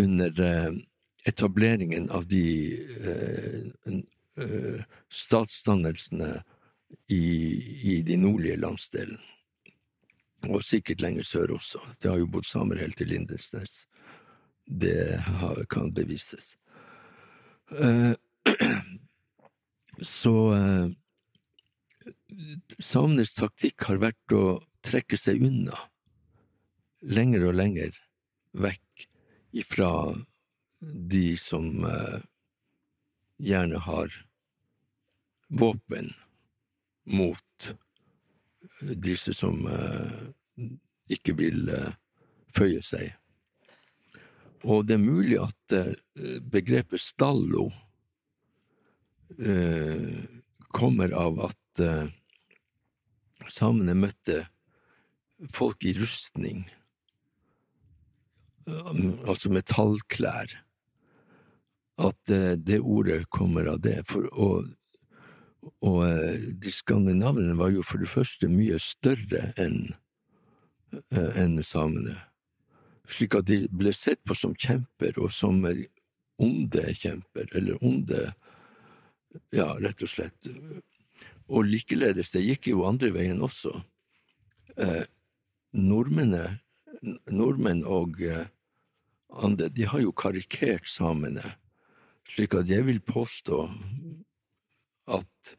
under 0.00 0.40
eh, 0.40 0.72
etableringen 1.28 2.10
av 2.10 2.26
de 2.30 2.44
eh, 3.04 3.66
eh, 4.44 4.80
statsdannelsene 5.12 6.30
i, 7.12 7.24
i 7.92 8.02
de 8.06 8.16
nordlige 8.16 8.56
landsdelene. 8.62 9.20
Og 10.48 10.64
sikkert 10.64 11.02
lenger 11.04 11.26
sør 11.28 11.50
også. 11.58 11.82
Det 12.00 12.08
har 12.08 12.16
jo 12.16 12.30
bodd 12.32 12.48
samer 12.48 12.80
helt 12.80 12.96
til 12.96 13.10
Lindesnes. 13.12 13.82
Det 14.64 15.20
kan 15.68 15.92
bevises. 15.92 16.54
Så 20.00 20.34
eh, 22.10 22.56
samenes 22.78 23.34
taktikk 23.38 23.86
har 23.88 24.00
vært 24.02 24.34
å 24.36 24.60
trekke 24.86 25.18
seg 25.20 25.42
unna 25.44 25.76
lenger 27.00 27.46
og 27.48 27.56
lenger 27.56 27.96
vekk 28.60 29.06
ifra 29.62 29.92
de 30.80 31.36
som 31.40 31.84
eh, 31.84 32.18
gjerne 33.40 33.80
har 33.86 34.16
våpen 35.50 36.12
mot 37.10 37.70
disse 38.80 39.32
som 39.34 39.64
ikke 41.10 41.32
vil 41.34 41.64
føye 42.54 42.82
seg. 42.84 43.08
Og 44.68 44.84
det 44.86 44.96
er 44.98 45.02
mulig 45.02 45.38
at 45.40 45.76
eh, 45.76 45.94
begrepet 46.52 47.00
stallo 47.00 47.70
eh, 49.40 50.20
kommer 50.68 51.14
av 51.16 51.40
at 51.48 51.59
eh, 51.78 52.08
samene 53.50 53.94
møtte 53.94 54.42
folk 55.54 55.84
i 55.86 55.94
rustning, 55.96 56.66
altså 58.66 59.50
metallklær. 59.50 60.52
At 62.00 62.32
det 62.64 62.78
ordet 62.80 63.26
kommer 63.32 63.66
av 63.68 63.80
det. 63.84 63.98
For, 64.08 64.24
og, 64.32 64.68
og 65.84 66.04
de 66.62 66.72
skandinavene 66.72 67.56
var 67.58 67.72
jo 67.74 67.84
for 67.84 68.00
det 68.00 68.08
første 68.08 68.48
mye 68.48 68.78
større 68.80 69.50
enn 69.60 69.90
en 71.12 71.58
samene 71.64 72.16
slik 73.10 73.34
at 73.38 73.48
de 73.50 73.64
ble 73.74 73.92
sett 73.96 74.22
på 74.26 74.36
som 74.38 74.54
kjemper, 74.54 75.18
og 75.20 75.32
som 75.34 75.62
onde 76.40 76.94
kjemper, 76.94 77.50
eller 77.54 77.82
onde 77.84 78.30
Ja, 79.54 79.76
rett 79.78 80.00
og 80.02 80.10
slett. 80.10 80.48
Og 81.50 81.66
likeledes, 81.66 82.32
det 82.34 82.44
gikk 82.46 82.70
jo 82.70 82.86
andre 82.86 83.10
veien 83.14 83.42
også. 83.42 83.74
Eh, 84.78 85.02
nordmennene, 85.74 86.60
nordmenn 87.30 87.82
og 87.86 88.20
eh, 88.22 88.46
andre, 89.30 89.70
de 89.74 89.88
har 89.90 90.02
jo 90.02 90.14
karikert 90.14 90.86
samene, 90.90 91.56
slik 92.30 92.54
at 92.58 92.70
jeg 92.70 92.86
vil 92.86 93.00
påstå 93.02 93.64
at 95.10 95.56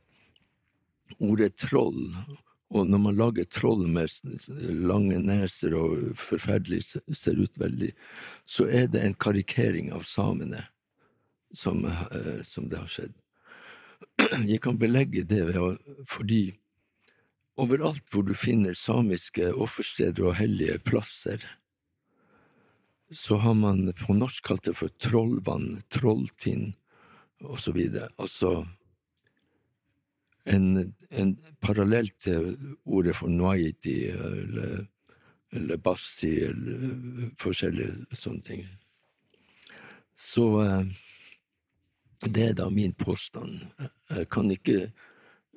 ordet 1.19 1.57
troll 1.59 2.07
og 2.71 2.87
når 2.87 3.01
man 3.03 3.17
lager 3.19 3.47
troll 3.51 3.83
med 3.91 4.11
lange 4.87 5.17
neser 5.19 5.73
og 5.75 6.13
forferdelig 6.19 6.85
ser 6.87 7.39
ut 7.39 7.57
veldig, 7.59 7.91
så 8.47 8.67
er 8.71 8.87
det 8.91 9.01
en 9.03 9.17
karikering 9.19 9.91
av 9.91 10.07
samene 10.07 10.63
som, 11.53 11.83
eh, 11.85 12.39
som 12.47 12.69
det 12.71 12.79
har 12.79 12.87
skjedd. 12.87 13.20
Jeg 14.51 14.61
kan 14.61 14.77
belegge 14.79 15.23
det 15.27 15.45
fordi 16.09 16.43
overalt 17.61 18.03
hvor 18.11 18.25
du 18.25 18.33
finner 18.37 18.77
samiske 18.77 19.51
offersteder 19.53 20.29
og 20.29 20.37
hellige 20.39 20.79
plasser, 20.85 21.43
så 23.11 23.37
har 23.43 23.57
man 23.59 23.91
på 23.97 24.15
norsk 24.15 24.45
kalt 24.47 24.65
det 24.69 24.77
for 24.79 24.93
trollvann, 25.03 25.81
trolltind 25.91 26.73
osv. 27.43 27.79
Altså 28.17 28.53
en, 30.49 30.93
en 31.09 31.33
parallell 31.61 32.09
til 32.21 32.55
ordet 32.85 33.17
for 33.19 33.29
noaiti 33.29 33.97
eller, 34.13 34.85
eller 35.51 35.83
bassi 35.83 36.31
eller 36.47 37.31
forskjellige 37.41 38.17
sånne 38.17 38.47
ting. 38.47 38.65
Så 40.17 40.47
eh, 40.63 40.85
det 42.21 42.43
er 42.49 42.53
da 42.53 42.69
min 42.69 42.93
påstand. 42.93 43.63
Jeg 44.09 44.27
kan 44.29 44.51
ikke 44.53 44.91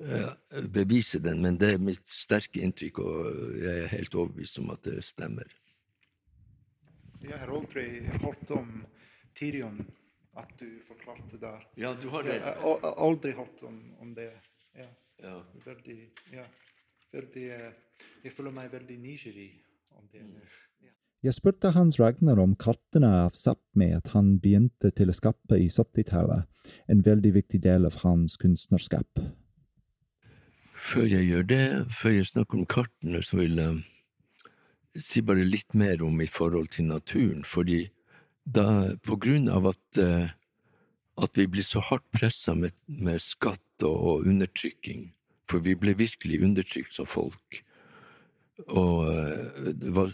eh, 0.01 0.31
bevise 0.73 1.19
den, 1.21 1.41
men 1.41 1.59
det 1.61 1.75
er 1.75 1.83
mitt 1.83 2.07
sterke 2.09 2.63
inntrykk, 2.65 2.99
og 2.99 3.59
jeg 3.61 3.83
er 3.83 3.93
helt 3.93 4.15
overbevist 4.15 4.59
om 4.63 4.73
at 4.73 4.83
det 4.87 5.03
stemmer. 5.05 5.51
Jeg 7.25 7.37
har 7.41 7.53
aldri 7.53 7.85
hørt 8.21 8.51
om 8.53 8.83
Tirion, 9.37 9.79
at 10.37 10.51
du 10.59 10.67
forklarte 10.87 11.39
der. 11.41 11.63
Ja, 11.77 11.93
du 12.01 12.09
har 12.09 12.25
det. 12.25 12.39
Jeg 12.39 12.57
har 12.61 12.93
aldri 12.97 13.31
hørt 13.37 13.63
om, 13.63 13.79
om 14.01 14.13
det. 14.15 14.31
Ja. 14.75 14.89
ja. 15.23 15.39
Veldig, 15.65 15.99
ja. 16.33 16.45
Veldig, 17.13 17.45
eh, 17.55 18.05
jeg 18.25 18.33
føler 18.33 18.53
meg 18.57 18.73
veldig 18.73 18.97
nysgjerrig 18.99 19.51
om 19.95 20.07
det. 20.11 20.25
Mm. 20.25 20.41
Jeg 21.25 21.33
spurte 21.33 21.71
Hans 21.73 21.95
Ragnar 21.97 22.37
om 22.37 22.51
kartene 22.61 23.07
av 23.23 23.37
Sápmi 23.39 23.87
han 24.11 24.27
begynte 24.43 24.91
til 24.93 25.09
å 25.09 25.15
skape 25.15 25.57
i 25.57 25.71
70-tallet, 25.73 26.45
en 26.85 27.01
veldig 27.01 27.31
viktig 27.39 27.63
del 27.63 27.87
av 27.87 27.97
hans 28.03 28.35
kunstnerskap. 28.37 29.23
Før 30.77 31.07
jeg 31.09 31.25
gjør 31.25 31.47
det, 31.49 31.65
før 31.89 32.13
jeg 32.13 32.29
snakker 32.29 32.61
om 32.61 32.69
kartene, 32.69 33.23
så 33.25 33.39
vil 33.41 33.57
jeg 33.57 35.01
si 35.07 35.25
bare 35.25 35.47
litt 35.49 35.73
mer 35.73 36.05
om 36.05 36.21
i 36.21 36.29
forhold 36.29 36.69
til 36.77 36.91
naturen, 36.91 37.41
fordi 37.41 37.87
da, 38.45 38.93
på 39.01 39.17
grunn 39.17 39.49
av 39.49 39.71
at, 39.73 39.97
eh, 39.97 40.29
at 41.17 41.41
vi 41.41 41.49
blir 41.49 41.65
så 41.65 41.81
hardt 41.89 42.05
pressa 42.13 42.53
med, 42.53 42.77
med, 42.85 43.17
skatt 43.23 43.81
og, 43.81 43.97
og, 43.97 44.29
undertrykking, 44.29 45.09
for 45.49 45.65
vi 45.65 45.73
ble 45.73 45.97
virkelig 45.97 46.43
undertrykt 46.45 46.93
som 46.93 47.09
folk, 47.09 47.63
og 48.69 49.07
eh, 49.09 49.73
det 49.73 49.95
var 49.97 50.13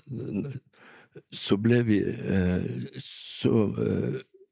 så 1.31 1.57
ble 1.59 1.81
vi 1.83 1.97
eh, 2.07 2.63
Så 3.03 3.51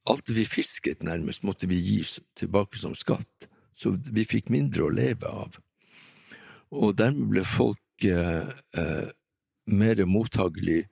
alt 0.10 0.30
vi 0.30 0.46
fisket, 0.46 1.04
nærmest, 1.04 1.44
måtte 1.44 1.68
vi 1.68 1.78
gi 1.80 2.00
tilbake 2.36 2.80
som 2.80 2.96
skatt. 2.96 3.50
Så 3.76 3.94
vi 4.12 4.26
fikk 4.28 4.50
mindre 4.52 4.88
å 4.88 4.94
leve 4.94 5.30
av. 5.30 5.60
Og 6.76 6.96
dermed 6.98 7.30
ble 7.32 7.44
folk 7.48 8.06
eh, 8.06 8.50
eh, 8.78 9.08
mer 9.70 10.04
mottagelig 10.06 10.84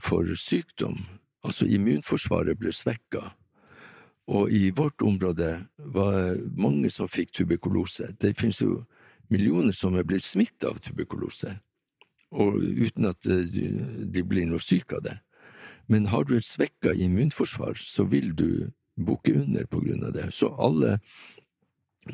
for 0.00 0.26
sykdom. 0.38 0.96
Altså 1.44 1.68
immunforsvaret 1.68 2.58
ble 2.60 2.72
svekka. 2.72 3.32
Og 4.30 4.52
i 4.54 4.70
vårt 4.70 5.02
område 5.02 5.56
var 5.92 6.12
det 6.14 6.50
mange 6.54 6.90
som 6.94 7.10
fikk 7.10 7.34
tuberkulose. 7.34 8.12
Det 8.20 8.36
finnes 8.38 8.60
jo 8.62 8.84
millioner 9.30 9.74
som 9.74 9.96
er 9.98 10.06
blitt 10.06 10.26
smitta 10.26 10.70
av 10.70 10.78
tuberkulose, 10.84 11.56
og 12.30 12.60
uten 12.60 13.08
at 13.10 13.26
eh, 13.26 13.48
de 14.06 14.22
blir 14.26 14.46
noe 14.48 14.62
syke 14.62 14.98
av 14.98 15.04
det. 15.06 15.16
Men 15.90 16.06
har 16.12 16.24
du 16.24 16.36
et 16.36 16.46
svekka 16.46 16.94
immunforsvar, 16.94 17.78
så 17.82 18.06
vil 18.06 18.32
du 18.38 18.70
bukke 19.00 19.34
under 19.42 19.66
på 19.66 19.82
grunn 19.82 20.04
av 20.06 20.14
det. 20.14 20.28
Så 20.34 20.52
alle 20.54 20.98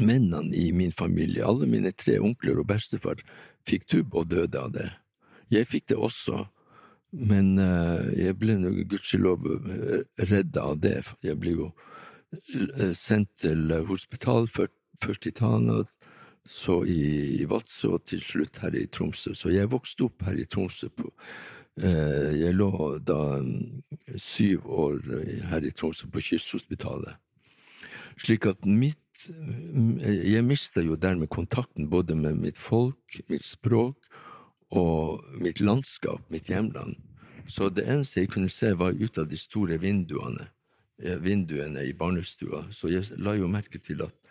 mennene 0.00 0.54
i 0.56 0.70
min 0.73 0.92
familie, 0.92 1.44
alle 1.44 1.68
mine 1.68 1.92
tre 1.92 2.18
onkler 2.18 2.62
og 2.62 2.70
bestefar, 2.70 3.20
fikk 3.68 3.87
tubb 3.90 4.16
og 4.16 4.30
døde 4.32 4.61
av 4.61 4.73
det. 4.73 4.88
Jeg 5.52 5.68
fikk 5.68 5.90
det 5.92 5.99
også, 6.00 6.46
men 7.12 7.54
uh, 7.61 8.02
jeg 8.16 8.35
ble 8.40 8.56
gudskjelov 8.88 9.44
eh, 9.46 10.25
redda 10.30 10.64
av 10.73 10.80
det. 10.82 10.96
Jeg 11.25 11.38
ble 11.40 11.54
jo 11.54 11.68
sendt 12.99 13.30
til 13.38 13.70
hospital, 13.87 14.49
først 14.50 15.28
i 15.28 15.32
Tana, 15.37 15.85
så 16.49 16.81
i 16.87 17.45
Vadsø 17.49 17.97
og 17.97 18.07
til 18.07 18.23
slutt 18.23 18.61
her 18.62 18.75
i 18.79 18.87
Tromsø. 18.87 19.35
Så 19.35 19.53
jeg 19.55 19.71
vokste 19.73 20.07
opp 20.07 20.25
her 20.26 20.38
i 20.38 20.47
Tromsø. 20.47 20.88
på 20.88 21.11
eh, 21.83 22.33
Jeg 22.41 22.55
lå 22.55 22.71
da 22.99 23.38
um, 23.41 23.83
syv 24.17 24.67
år 24.67 25.00
her 25.50 25.67
i 25.67 25.71
Tromsø 25.71 26.11
på 26.12 26.23
Kysthospitalet. 26.23 27.17
Slik 28.17 28.47
at 28.47 28.65
mitt 28.65 29.03
Jeg 29.17 30.45
mista 30.45 30.83
jo 30.85 30.97
dermed 30.97 31.29
kontakten 31.33 31.88
både 31.88 32.15
med 32.15 32.37
mitt 32.37 32.59
folk, 32.59 33.21
mitt 33.29 33.45
språk 33.45 33.97
og 34.71 35.25
mitt 35.41 35.61
landskap, 35.61 36.21
mitt 36.29 36.50
hjemland. 36.50 36.97
Så 37.49 37.71
det 37.71 37.87
eneste 37.88 38.21
jeg 38.21 38.31
kunne 38.35 38.50
se, 38.50 38.75
var 38.75 38.93
ut 38.93 39.19
av 39.19 39.29
de 39.31 39.38
store 39.38 39.79
vinduene, 39.79 40.49
eh, 41.03 41.17
vinduene 41.23 41.85
i 41.87 41.93
barnestua. 41.93 42.67
Så 42.73 42.91
jeg 42.91 43.07
la 43.19 43.37
jo 43.38 43.49
merke 43.49 43.79
til 43.79 44.03
at 44.03 44.12
eh, 44.12 44.25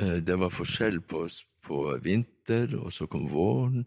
det 0.00 0.36
var 0.40 0.52
forskjell 0.54 1.00
på, 1.04 1.26
på 1.66 1.80
vinter, 2.00 2.72
og 2.78 2.92
så 2.94 3.08
kom 3.10 3.26
våren, 3.28 3.82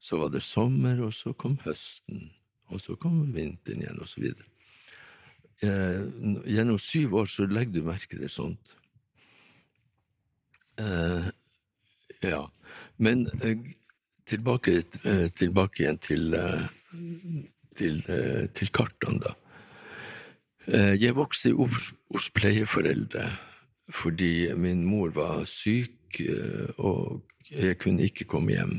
så 0.00 0.20
var 0.22 0.30
det 0.32 0.44
sommer, 0.46 1.00
og 1.04 1.12
så 1.12 1.34
kom 1.36 1.58
høsten, 1.64 2.30
og 2.72 2.80
så 2.80 2.96
kom 3.00 3.26
vinteren 3.34 3.82
igjen, 3.82 4.00
og 4.00 4.08
så 4.08 4.22
videre 4.22 4.48
eh, 5.62 6.02
gjennom 6.46 6.78
syv 6.78 7.14
år 7.22 7.30
så 7.30 7.46
legger 7.46 7.78
du 7.78 7.86
merke 7.86 8.18
til 8.18 8.30
sånt. 8.30 8.74
Eh, 10.78 11.28
ja. 12.22 12.44
Men 12.98 13.26
eh, 13.42 13.58
tilbake, 14.28 14.82
eh, 15.04 15.26
tilbake, 15.34 15.82
igjen 15.82 15.98
til, 16.02 16.34
eh, 16.34 16.66
til, 17.76 18.02
eh, 18.08 18.46
til 18.54 18.72
kartene, 18.74 19.20
da. 19.22 19.34
Eh, 20.68 20.94
jeg 21.00 21.16
vokste 21.16 21.54
opp 21.56 21.74
hos 22.12 22.28
pleieforeldre 22.36 23.30
fordi 23.92 24.52
min 24.56 24.84
mor 24.84 25.12
var 25.16 25.46
syk, 25.48 26.20
og 26.76 27.22
jeg 27.50 27.78
kunne 27.80 28.04
ikke 28.04 28.26
komme 28.28 28.52
hjem. 28.52 28.78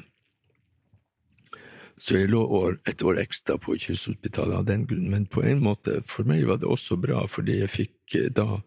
Så 2.00 2.16
jeg 2.16 2.30
lå 2.32 2.40
år, 2.46 2.78
et 2.88 3.02
år 3.04 3.20
ekstra 3.20 3.58
på 3.60 3.76
Kysthospitalet 3.76 4.56
av 4.62 4.68
den 4.70 4.86
grunn. 4.88 5.10
Men 5.12 5.26
på 5.28 5.44
en 5.44 5.60
måte, 5.66 5.98
for 6.08 6.28
meg 6.28 6.46
var 6.48 6.62
det 6.62 6.70
også 6.72 6.96
bra, 6.96 7.26
fordi 7.28 7.58
jeg 7.60 7.74
fikk 7.74 8.16
eh, 8.16 8.30
da 8.32 8.62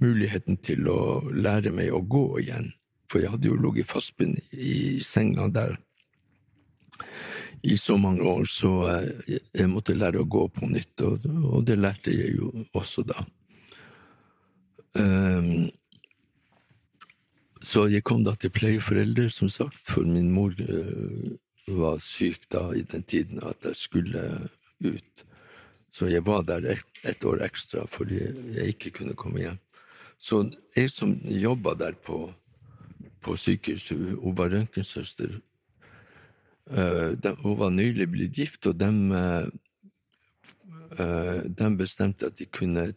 muligheten 0.00 0.56
til 0.64 0.88
å 0.88 1.00
lære 1.28 1.74
meg 1.76 1.92
å 1.92 2.00
gå 2.00 2.24
igjen. 2.40 2.70
For 3.10 3.20
jeg 3.20 3.34
hadde 3.34 3.50
jo 3.50 3.58
ligget 3.60 3.90
fastbundet 3.90 4.54
i 4.56 5.02
senga 5.04 5.50
der 5.52 5.76
i 7.68 7.76
så 7.76 7.98
mange 8.00 8.24
år, 8.24 8.46
så 8.48 8.72
eh, 8.88 9.36
jeg 9.52 9.68
måtte 9.68 9.98
lære 9.98 10.22
å 10.22 10.30
gå 10.38 10.46
på 10.48 10.70
nytt, 10.72 11.04
og 11.04 11.60
det 11.68 11.76
lærte 11.76 12.16
jeg 12.16 12.38
jo 12.38 12.48
også 12.80 13.04
da. 13.04 13.26
Um, 14.96 15.68
så 17.60 17.84
jeg 17.92 18.04
kom 18.08 18.22
da 18.24 18.32
til 18.40 18.52
pleieforeldre, 18.56 19.28
som 19.30 19.48
sagt, 19.52 19.90
for 19.92 20.06
min 20.08 20.30
mor 20.32 20.54
uh, 20.64 21.32
var 21.68 22.00
syk 22.02 22.46
da 22.52 22.70
i 22.72 22.82
den 22.88 23.02
tiden 23.02 23.42
at 23.44 23.64
jeg 23.64 23.76
skulle 23.76 24.48
ut. 24.80 25.24
Så 25.92 26.08
jeg 26.08 26.24
var 26.26 26.42
der 26.48 26.64
et, 26.72 26.86
et 27.04 27.24
år 27.26 27.42
ekstra 27.44 27.84
fordi 27.90 28.22
jeg 28.56 28.74
ikke 28.74 28.90
kunne 29.00 29.14
komme 29.18 29.42
hjem. 29.42 29.58
Så 30.18 30.42
jeg 30.76 30.90
som 30.92 31.14
jobba 31.24 31.74
der 31.74 31.92
på, 31.92 32.32
på 33.20 33.36
sykehuset, 33.36 34.16
hun 34.20 34.36
var 34.36 34.52
røntgensøster. 34.54 35.36
Uh, 36.70 37.16
hun 37.42 37.58
var 37.58 37.70
nylig 37.74 38.08
blitt 38.10 38.36
gift, 38.36 38.66
og 38.66 38.80
de, 38.80 38.90
uh, 40.96 41.44
de 41.44 41.76
bestemte 41.76 42.26
at 42.26 42.38
de 42.38 42.46
kunne 42.46 42.92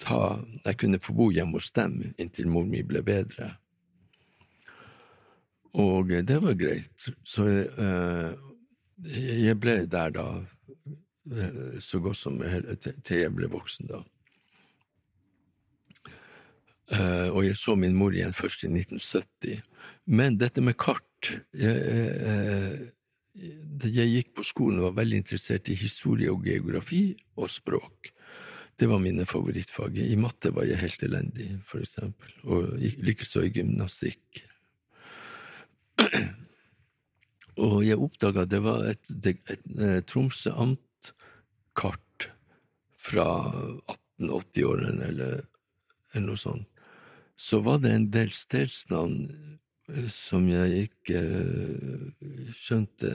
ta 0.00 0.40
Jeg 0.64 0.78
kunne 0.80 1.00
få 1.02 1.14
bo 1.16 1.30
hjemme 1.34 1.58
hos 1.58 1.72
dem 1.76 2.00
inntil 2.18 2.48
mor 2.50 2.66
mi 2.68 2.82
ble 2.86 3.02
bedre. 3.06 3.54
Og 5.76 6.08
det 6.08 6.38
var 6.42 6.56
greit. 6.56 7.08
Så 7.24 7.46
eh, 7.46 8.32
jeg 9.04 9.56
ble 9.60 9.78
der 9.92 10.12
da 10.16 10.26
eh, 11.32 11.78
så 11.80 12.00
godt 12.00 12.20
som 12.20 12.40
til 12.40 13.20
jeg 13.20 13.34
ble 13.36 13.50
voksen, 13.52 13.90
da. 13.92 14.04
Og 17.34 17.40
jeg 17.42 17.56
så 17.58 17.74
min 17.74 17.96
mor 17.98 18.14
igjen 18.14 18.34
først 18.36 18.62
i 18.62 18.68
1970. 18.70 19.58
Men 20.06 20.36
dette 20.38 20.62
med 20.62 20.76
kart 20.78 21.02
jeg, 21.50 21.80
jeg, 23.36 23.90
jeg, 23.90 24.12
gikk 24.12 24.34
på 24.38 24.44
skolen 24.46 24.80
og 24.80 24.90
var 24.90 25.00
veldig 25.02 25.18
interessert 25.24 25.68
i 25.68 25.76
historie 25.78 26.30
og 26.32 26.46
geografi 26.46 27.08
og 27.36 27.50
språk. 27.52 28.12
Det 28.76 28.86
var 28.86 28.98
mine 29.00 29.24
favorittfag. 29.26 29.98
I 29.98 30.16
matte 30.20 30.50
var 30.52 30.66
jeg 30.68 30.82
helt 30.82 31.02
elendig, 31.06 31.46
for 31.64 31.80
eksempel. 31.80 32.32
Og 32.44 32.74
likeså 32.80 33.46
i 33.46 33.52
gymnastikk. 33.54 34.42
Og 37.56 37.78
jeg 37.86 37.96
oppdaga 37.96 38.44
det 38.44 38.60
var 38.60 38.84
et, 38.84 39.08
et, 39.24 39.40
et, 39.48 39.62
et 39.80 40.06
Tromsø 40.10 40.52
amt-kart 40.52 42.28
fra 43.00 43.26
1880-årene 44.20 45.08
eller, 45.08 45.44
eller, 46.12 46.26
noe 46.26 46.40
sånt. 46.40 46.68
Så 47.36 47.62
var 47.64 47.80
det 47.80 47.92
en 47.92 48.10
del 48.12 48.30
stedsnavn 48.32 49.16
eh, 49.92 50.08
som 50.12 50.48
jeg 50.48 50.88
ikke 50.88 51.20
uh, 51.20 52.26
skjønte 52.56 53.10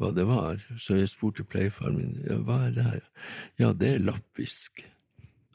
hva 0.00 0.10
det 0.16 0.24
var, 0.28 0.62
så 0.80 0.96
jeg 0.96 1.10
spurte 1.12 1.44
pleiefaren 1.44 1.98
min 1.98 2.16
ja, 2.24 2.38
hva 2.46 2.62
er 2.66 2.76
det 2.76 2.86
her. 2.86 3.02
Ja, 3.60 3.72
det 3.76 3.94
er 3.94 4.06
lappisk. 4.06 4.80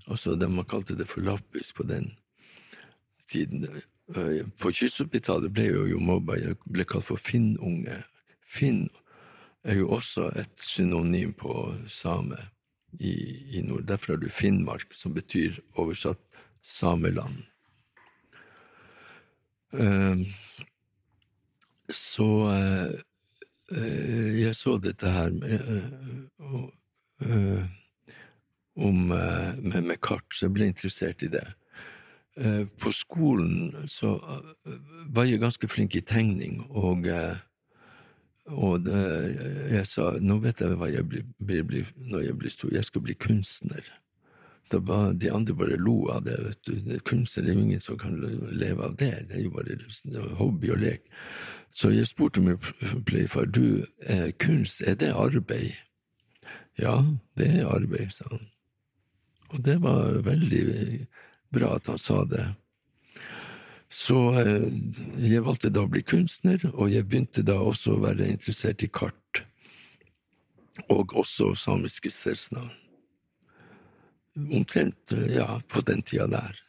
Altså, 0.05 0.35
de 0.37 0.47
kalte 0.69 0.97
det 0.97 1.07
for 1.09 1.25
lappisk 1.25 1.79
på 1.79 1.87
den 1.89 2.11
tiden. 3.31 3.65
Eh, 4.15 4.45
på 4.61 4.71
Kysthospitalet 4.71 5.53
ble 5.53 5.65
jeg 5.71 5.89
jo 5.95 6.01
mobba, 6.03 6.37
jeg 6.37 6.59
ble 6.69 6.85
kalt 6.85 7.07
for 7.07 7.21
Finn-unge. 7.21 8.03
Finn 8.45 8.85
er 9.65 9.79
jo 9.79 9.89
også 9.97 10.29
et 10.37 10.61
synonym 10.61 11.33
på 11.33 11.73
same 11.89 12.37
i, 12.99 13.15
i 13.57 13.63
nord. 13.65 13.87
Derfor 13.89 14.13
har 14.13 14.21
du 14.21 14.29
Finnmark, 14.29 14.93
som 14.93 15.15
betyr 15.17 15.57
oversatt 15.73 16.21
sameland. 16.61 17.41
Uh, 19.73 20.21
så 21.89 22.27
uh, 22.45 22.93
jeg 23.71 24.53
så 24.53 24.75
dette 24.77 25.09
her 25.09 25.31
med, 25.33 25.61
om, 28.75 28.99
med, 29.07 29.79
med 29.81 30.01
kart, 30.05 30.27
så 30.29 30.45
jeg 30.45 30.53
ble 30.53 30.67
interessert 30.69 31.23
i 31.25 31.31
det. 31.33 31.47
Eh, 32.37 32.65
på 32.67 32.91
skolen 32.91 33.87
så 33.87 34.17
eh, 34.19 34.79
var 35.15 35.23
jeg 35.23 35.39
ganske 35.39 35.67
flink 35.71 35.95
i 35.95 36.03
tegning, 36.03 36.65
og, 36.69 37.07
eh, 37.07 37.35
Og 38.45 38.83
det, 38.85 38.99
jeg 39.73 39.85
sa 39.89 40.11
nå 40.21 40.35
vet 40.37 40.59
jeg 40.61 40.75
hva 40.77 40.85
jeg 40.93 41.07
blir, 41.09 41.23
blir, 41.65 41.87
når 41.97 42.27
jeg 42.27 42.35
blir 42.37 42.51
stor, 42.53 42.69
jeg 42.75 42.85
skal 42.85 43.01
bli 43.01 43.15
kunstner. 43.17 43.81
Da 44.69 44.77
ba, 44.77 45.13
de 45.13 45.31
andre 45.33 45.55
bare 45.57 45.79
lo 45.81 46.11
av 46.13 46.27
det. 46.27 46.37
vet 46.43 46.61
du. 46.67 46.99
Kunstner 47.09 47.47
er 47.49 47.55
jo 47.55 47.63
ingen 47.63 47.81
som 47.81 47.97
kan 47.97 48.19
leve 48.53 48.85
av 48.85 48.93
det, 49.01 49.25
det 49.29 49.39
er 49.39 49.41
jo 49.47 49.49
bare 49.49 50.29
hobby 50.37 50.69
og 50.69 50.77
lek. 50.77 51.09
Så 51.71 51.91
jeg 51.91 52.07
spurte 52.07 52.41
min 52.41 52.59
pleiefar 53.07 53.45
du, 53.45 53.85
eh, 54.07 54.31
kunst, 54.39 54.81
er 54.81 54.95
det 54.95 55.13
arbeid? 55.13 55.73
Ja, 56.79 57.01
det 57.37 57.47
er 57.59 57.71
arbeid, 57.71 58.11
sa 58.11 58.27
han. 58.31 58.47
Og 59.53 59.63
det 59.63 59.81
var 59.83 60.21
veldig 60.25 61.07
bra 61.53 61.75
at 61.75 61.87
han 61.87 61.99
sa 62.01 62.23
det. 62.27 62.47
Så 63.91 64.17
eh, 64.41 64.67
jeg 65.23 65.43
valgte 65.45 65.71
da 65.71 65.85
å 65.85 65.91
bli 65.91 66.03
kunstner, 66.03 66.63
og 66.73 66.89
jeg 66.91 67.07
begynte 67.07 67.45
da 67.45 67.59
også 67.61 67.95
å 67.95 68.01
være 68.03 68.27
interessert 68.33 68.83
i 68.83 68.89
kart. 68.91 69.43
Og 70.91 71.15
også 71.15 71.53
samiske 71.55 72.11
stedsnavn. 72.11 72.73
Omtrent, 74.35 75.13
ja, 75.31 75.61
på 75.71 75.79
den 75.87 76.01
tida 76.03 76.27
der. 76.27 76.64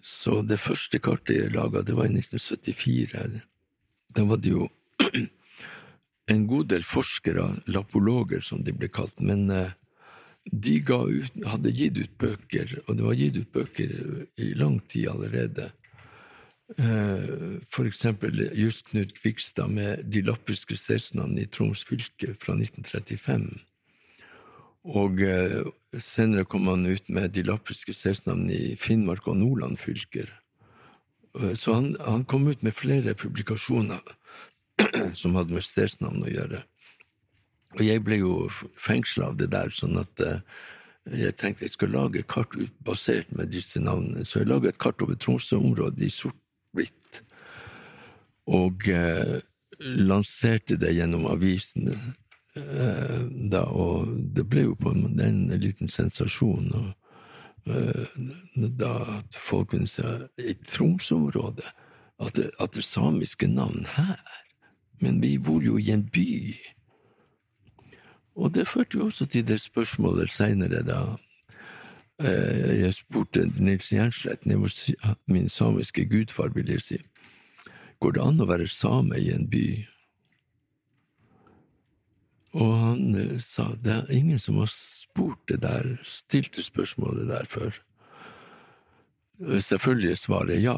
Så 0.00 0.40
det 0.42 0.60
første 0.60 0.98
kartet 1.02 1.36
jeg 1.36 1.54
laga, 1.54 1.82
det 1.84 1.96
var 1.96 2.08
i 2.08 2.14
1974. 2.14 3.42
Da 4.16 4.24
var 4.24 4.40
det 4.40 4.54
jo 4.54 4.68
en 6.32 6.46
god 6.48 6.70
del 6.72 6.86
forskere, 6.86 7.50
lapologer 7.68 8.40
som 8.44 8.64
de 8.64 8.72
ble 8.72 8.88
kalt, 8.92 9.20
men 9.20 9.50
eh, 9.52 9.74
de 10.44 10.78
ut, 10.80 11.44
hadde 11.46 11.74
gitt 11.76 11.98
ut 11.98 12.16
bøker, 12.18 12.78
og 12.86 12.96
det 12.96 13.04
var 13.04 13.18
gitt 13.18 13.36
ut 13.36 13.52
bøker 13.52 13.92
i 14.40 14.52
lang 14.56 14.80
tid 14.88 15.10
allerede. 15.12 15.70
Eh, 16.78 17.58
for 17.66 17.86
eksempel 17.86 18.48
Just 18.54 18.86
Knut 18.90 19.16
Kvikstad 19.18 19.68
med 19.74 20.04
De 20.06 20.22
lappiske 20.22 20.76
stedsnavn 20.78 21.38
i 21.38 21.46
Troms 21.50 21.82
fylke 21.84 22.34
fra 22.38 22.54
1935. 22.54 23.58
Og 24.88 25.20
eh, 25.20 25.60
senere 26.00 26.48
kom 26.48 26.68
han 26.70 26.86
ut 26.88 27.08
med 27.12 27.34
De 27.36 27.44
lappiske 27.44 27.92
stedsnavnene 27.92 28.54
i 28.56 28.76
Finnmark 28.80 29.28
og 29.28 29.36
Nordland 29.42 29.76
fylker. 29.80 30.30
Eh, 31.38 31.54
så 31.54 31.76
han, 31.76 31.92
han 32.00 32.24
kom 32.24 32.48
ut 32.48 32.62
med 32.62 32.76
flere 32.76 33.14
publikasjoner 33.14 34.00
som 35.20 35.36
hadde 35.36 35.56
med 35.56 35.66
stedsnavn 35.66 36.24
å 36.24 36.32
gjøre. 36.32 36.64
Og 37.78 37.84
jeg 37.86 38.02
ble 38.02 38.22
jo 38.22 38.34
fengsla 38.74 39.30
av 39.30 39.36
det 39.38 39.50
der, 39.52 39.70
sånn 39.70 40.00
at 40.00 40.22
uh, 40.26 40.40
jeg 41.06 41.36
tenkte 41.38 41.64
jeg 41.64 41.74
skulle 41.76 42.00
lage 42.00 42.24
kart 42.28 42.56
basert 42.84 43.30
med 43.36 43.52
disse 43.54 43.80
navnene. 43.82 44.24
Så 44.26 44.42
jeg 44.42 44.50
laga 44.50 44.72
et 44.72 44.80
kart 44.82 45.00
over 45.04 45.14
Tromsø-området 45.14 46.08
i 46.08 46.10
sort-hvitt. 46.12 47.22
Og 48.50 48.88
eh, 48.90 49.38
lanserte 49.80 50.76
det 50.80 50.92
gjennom 50.96 51.28
avisene. 51.30 51.94
Uh, 52.60 53.26
da, 53.52 53.64
og 53.66 54.10
det 54.36 54.46
ble 54.50 54.68
jo 54.68 54.74
på 54.78 54.92
en, 54.94 55.20
en 55.20 55.46
liten 55.60 55.88
sensasjon. 55.88 56.72
Og, 56.74 56.90
da 58.80 59.18
at 59.18 59.36
folk 59.36 59.68
kunne 59.74 59.88
si 59.88 60.02
i 60.40 60.54
Tromsø-området 60.64 61.66
at, 62.20 62.38
at 62.60 62.74
det 62.74 62.84
samiske 62.84 63.46
navn 63.46 63.86
her. 63.96 64.20
Men 65.00 65.22
vi 65.22 65.38
bor 65.38 65.62
jo 65.64 65.78
i 65.78 65.90
en 65.90 66.04
by. 66.12 66.56
Og 68.36 68.54
det 68.54 68.68
førte 68.68 68.98
jo 68.98 69.04
også 69.04 69.26
til 69.26 69.46
det 69.48 69.60
spørsmålet 69.60 70.30
seinere, 70.30 70.82
da 70.82 71.16
eh, 72.20 72.80
jeg 72.80 72.94
spurte 72.94 73.50
Nils 73.58 73.92
Jernslett, 73.92 74.46
min 75.26 75.48
samiske 75.48 76.04
gudfar, 76.04 76.48
vil 76.54 76.68
jeg 76.68 76.80
si, 76.80 76.98
går 78.00 78.12
det 78.16 78.22
an 78.24 78.40
å 78.40 78.48
være 78.48 78.68
same 78.68 79.18
i 79.18 79.32
en 79.34 79.48
by? 79.50 79.66
Og 82.58 82.72
han 82.78 83.14
eh, 83.14 83.36
sa 83.42 83.70
det 83.82 83.92
er 83.94 84.14
ingen 84.14 84.40
som 84.42 84.58
har 84.62 84.70
spurt 84.72 85.42
det 85.50 85.60
der, 85.62 85.92
stilt 86.04 86.56
det 86.56 86.66
spørsmålet 86.66 87.30
der 87.30 87.46
før. 87.50 87.78
Selvfølgelig 89.40 90.10
er 90.10 90.20
svaret 90.20 90.62
ja, 90.62 90.76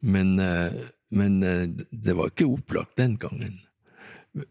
men, 0.00 0.38
eh, 0.40 0.80
men 1.12 1.40
det 1.42 2.16
var 2.16 2.32
ikke 2.32 2.48
opplagt 2.48 2.96
den 2.96 3.18
gangen. 3.20 3.60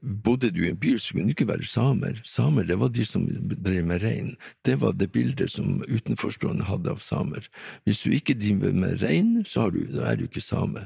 Bodde 0.02 0.52
du 0.54 0.62
i 0.62 0.70
en 0.70 0.78
by, 0.78 0.94
så 1.02 1.16
kunne 1.16 1.32
du 1.32 1.34
ikke 1.34 1.48
være 1.50 1.66
samer. 1.66 2.20
Samer, 2.24 2.68
det 2.70 2.78
var 2.78 2.92
de 2.94 3.06
som 3.06 3.26
drev 3.66 3.86
med 3.90 4.04
rein. 4.04 4.36
Det 4.66 4.76
var 4.82 4.94
det 4.94 5.10
bildet 5.12 5.50
som 5.56 5.82
utenforstående 5.90 6.68
hadde 6.70 6.94
av 6.94 7.02
samer. 7.02 7.48
Hvis 7.84 8.04
du 8.06 8.12
ikke 8.14 8.38
driver 8.38 8.76
med 8.78 9.02
rein, 9.02 9.40
så 9.46 9.72
du, 9.74 9.82
er 9.98 10.20
du 10.20 10.28
ikke 10.28 10.44
same. 10.46 10.86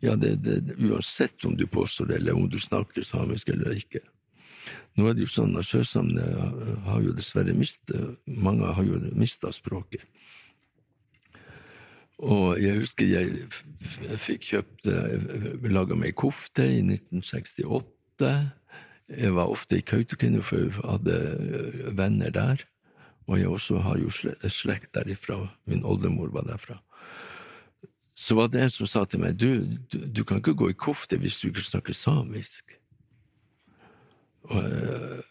Ja, 0.00 0.16
det, 0.16 0.38
det, 0.44 0.78
uansett 0.80 1.44
om 1.44 1.56
du 1.56 1.66
påstår 1.66 2.06
det, 2.06 2.16
eller 2.16 2.40
om 2.40 2.48
du 2.48 2.58
snakker 2.60 3.04
samisk 3.04 3.52
eller 3.52 3.76
ikke. 3.76 4.00
Nå 4.94 5.08
er 5.08 5.16
det 5.16 5.26
jo 5.26 5.32
sånn 5.32 5.56
at 5.58 5.66
sjøsamene 5.66 6.24
har 6.86 7.00
jo 7.02 7.14
dessverre 7.16 7.54
mistet 7.56 8.20
Mange 8.26 8.70
har 8.76 8.86
jo 8.86 9.00
mista 9.18 9.50
språket. 9.52 10.04
Og 12.22 12.60
jeg 12.62 12.78
husker 12.78 13.08
jeg 13.10 14.18
fikk 14.22 14.46
kjøpt 14.52 14.90
Laga 15.74 15.98
meg 15.98 16.14
kofte 16.18 16.66
i 16.76 16.78
1968. 16.84 18.30
Jeg 19.10 19.34
var 19.36 19.50
ofte 19.50 19.78
i 19.78 19.84
Kautokeino, 19.84 20.40
for 20.40 20.62
jeg 20.62 20.76
hadde 20.78 21.16
eh, 21.18 21.90
venner 21.98 22.30
der. 22.32 22.62
Og 23.26 23.38
jeg 23.40 23.48
også 23.48 23.82
har 23.84 23.98
jo 23.98 24.12
slekt 24.12 24.94
derifra. 24.94 25.40
Min 25.66 25.84
oldemor 25.84 26.30
var 26.32 26.46
derfra. 26.48 26.78
Så 28.14 28.36
var 28.38 28.48
det 28.48 28.62
en 28.62 28.70
som 28.70 28.86
sa 28.86 29.02
til 29.04 29.24
meg 29.24 29.36
du, 29.40 29.66
du, 29.90 29.98
du 30.06 30.22
kan 30.24 30.38
ikke 30.38 30.54
gå 30.54 30.70
i 30.70 30.78
kofte 30.78 31.18
hvis 31.18 31.40
du 31.42 31.48
ikke 31.48 31.66
snakker 31.66 31.96
samisk. 31.98 32.76
Og 34.44 34.62
der 34.62 35.24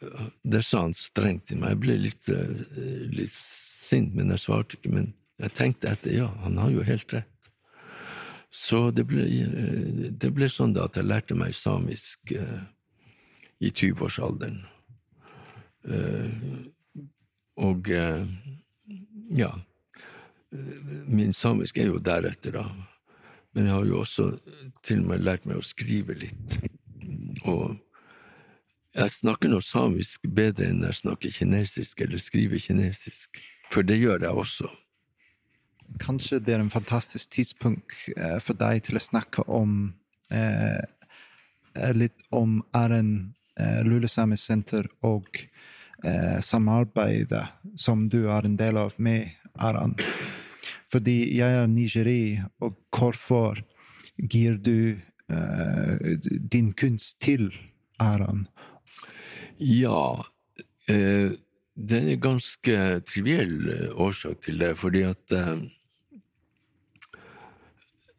det 0.43 0.63
sa 0.65 0.81
han 0.85 0.95
strengt 0.97 1.47
til 1.49 1.59
meg. 1.61 1.75
Jeg 1.75 1.81
ble 1.83 1.97
litt, 2.01 2.29
eh, 2.29 3.03
litt 3.13 3.35
sint, 3.35 4.15
men 4.15 4.33
jeg 4.33 4.45
svarte 4.45 4.77
ikke. 4.77 4.93
men 4.93 5.13
jeg 5.41 5.53
tenkte 5.57 5.89
etter, 5.89 6.13
ja, 6.13 6.27
han 6.43 6.57
har 6.57 6.69
jo 6.71 6.85
helt 6.85 7.13
rett. 7.13 7.49
Så 8.53 8.91
det 8.93 9.07
ble, 9.09 9.25
det 10.13 10.29
ble 10.35 10.49
sånn 10.51 10.75
da 10.75 10.85
at 10.85 10.97
jeg 10.99 11.09
lærte 11.09 11.33
meg 11.33 11.55
samisk 11.57 12.35
eh, 12.37 12.61
i 13.65 13.71
20-årsalderen. 13.73 14.59
Eh, 15.89 16.29
og 17.65 17.89
eh, 17.89 18.27
ja, 19.33 19.49
min 21.09 21.33
samisk 21.33 21.79
er 21.81 21.89
jo 21.89 22.01
deretter, 22.03 22.59
da. 22.59 22.67
Men 23.53 23.67
jeg 23.67 23.73
har 23.73 23.89
jo 23.89 23.99
også 24.03 24.27
til 24.85 25.01
og 25.01 25.09
med 25.09 25.25
lært 25.25 25.49
meg 25.49 25.57
å 25.57 25.65
skrive 25.65 26.15
litt. 26.17 26.57
Og 27.49 27.73
jeg 28.93 29.09
snakker 29.09 29.49
nå 29.49 29.59
samisk 29.65 30.27
bedre 30.29 30.69
enn 30.69 30.85
jeg 30.85 31.01
snakker 31.01 31.33
kinesisk 31.33 32.01
eller 32.05 32.21
skriver 32.21 32.61
kinesisk. 32.61 33.41
For 33.73 33.85
det 33.85 33.97
gjør 34.01 34.21
jeg 34.27 34.41
også 34.43 34.69
kanskje 35.99 36.39
det 36.39 36.55
er 36.55 36.63
en 36.63 36.73
fantastisk 36.73 37.31
tidspunkt 37.31 37.93
eh, 38.17 38.39
for 38.41 38.57
deg 38.57 38.83
til 38.87 38.97
å 38.97 39.03
snakke 39.03 39.45
om 39.47 39.93
eh, 40.31 40.81
eh 41.73 41.93
litt 41.93 42.21
om 42.31 42.61
RN 42.75 43.33
eh, 43.59 43.81
Lulesamisk 43.85 44.43
senter 44.43 44.89
og 45.01 45.27
eh, 46.03 46.39
samarbeidet 46.41 47.45
som 47.75 48.07
du 48.09 48.29
er 48.29 48.45
en 48.45 48.57
del 48.57 48.77
av 48.77 48.93
med 48.97 49.29
Aran. 49.57 49.95
Fordi 50.89 51.35
jeg 51.35 51.57
er 51.57 51.67
nigeri, 51.67 52.41
og 52.61 52.77
hvorfor 52.93 53.61
gir 54.17 54.57
du 54.57 54.97
eh, 55.29 56.17
din 56.23 56.71
kunst 56.73 57.19
til 57.21 57.51
Aran? 57.99 58.45
Ja, 59.61 60.25
eh, 60.89 61.35
det 61.73 61.99
er 61.99 62.09
en 62.13 62.21
ganske 62.21 62.75
triviell 63.09 63.91
årsak 63.93 64.41
til 64.45 64.59
det, 64.61 64.75
fordi 64.77 65.05
at 65.09 65.33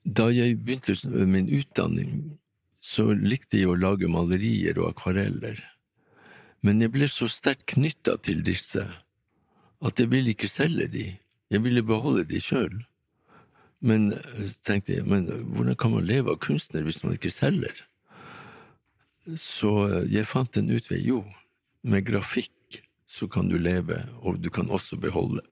da 0.05 0.27
jeg 0.35 0.59
begynte 0.61 1.27
min 1.27 1.49
utdanning, 1.49 2.39
så 2.85 3.07
likte 3.17 3.57
jeg 3.57 3.71
å 3.71 3.79
lage 3.79 4.11
malerier 4.11 4.77
og 4.83 4.91
akvareller. 4.91 5.63
Men 6.65 6.83
jeg 6.83 6.93
ble 6.93 7.09
så 7.09 7.29
sterkt 7.29 7.71
knytta 7.73 8.19
til 8.25 8.43
disse 8.45 8.85
at 9.85 10.01
jeg 10.01 10.11
ville 10.13 10.33
ikke 10.33 10.49
selge 10.49 10.89
de. 10.93 11.07
Jeg 11.53 11.65
ville 11.65 11.85
beholde 11.85 12.25
de 12.29 12.41
sjøl. 12.41 12.85
Men 13.85 14.13
eh, 14.17 14.53
tenkte 14.65 14.99
jeg, 14.99 15.05
men 15.09 15.29
hvordan 15.29 15.77
kan 15.81 15.93
man 15.97 16.07
leve 16.09 16.33
av 16.33 16.41
kunstner 16.45 16.85
hvis 16.87 17.03
man 17.05 17.17
ikke 17.19 17.33
selger? 17.35 17.85
Så 19.33 19.73
eh, 19.89 20.05
jeg 20.13 20.29
fant 20.29 20.61
en 20.61 20.71
utvei. 20.75 21.01
Jo, 21.09 21.23
med 21.85 22.05
grafikk 22.07 22.81
så 23.09 23.29
kan 23.31 23.49
du 23.49 23.57
leve, 23.61 24.03
og 24.21 24.41
du 24.43 24.51
kan 24.53 24.71
også 24.71 24.99
beholde. 25.01 25.45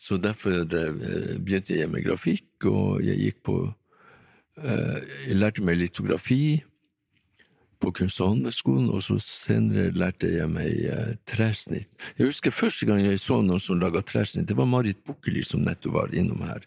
Så 0.00 0.16
derfor 0.20 0.64
eh, 0.64 1.36
begynte 1.40 1.76
jeg 1.76 1.90
med 1.90 2.04
grafikk, 2.04 2.48
og 2.68 3.00
jeg 3.04 3.20
gikk 3.20 3.44
på 3.48 3.60
eh, 3.68 4.98
Jeg 5.28 5.38
lærte 5.38 5.64
meg 5.64 5.80
litografi 5.80 6.60
på 7.80 7.94
Kunst- 7.96 8.20
og 8.20 8.34
håndverksskolen, 8.34 8.90
og 8.92 9.00
så 9.00 9.16
senere 9.24 9.94
lærte 9.96 10.28
jeg 10.28 10.50
meg 10.52 11.14
tresnitt. 11.24 11.88
Jeg 12.18 12.28
husker 12.28 12.52
første 12.52 12.84
gang 12.84 13.00
jeg 13.00 13.22
så 13.22 13.38
noen 13.40 13.62
som 13.62 13.80
laga 13.80 14.02
tresnitt, 14.04 14.50
det 14.50 14.56
var 14.58 14.68
Marit 14.68 15.00
Bukkeli 15.06 15.40
som 15.46 15.64
nettopp 15.64 15.96
var 15.96 16.12
innom 16.12 16.44
her. 16.44 16.66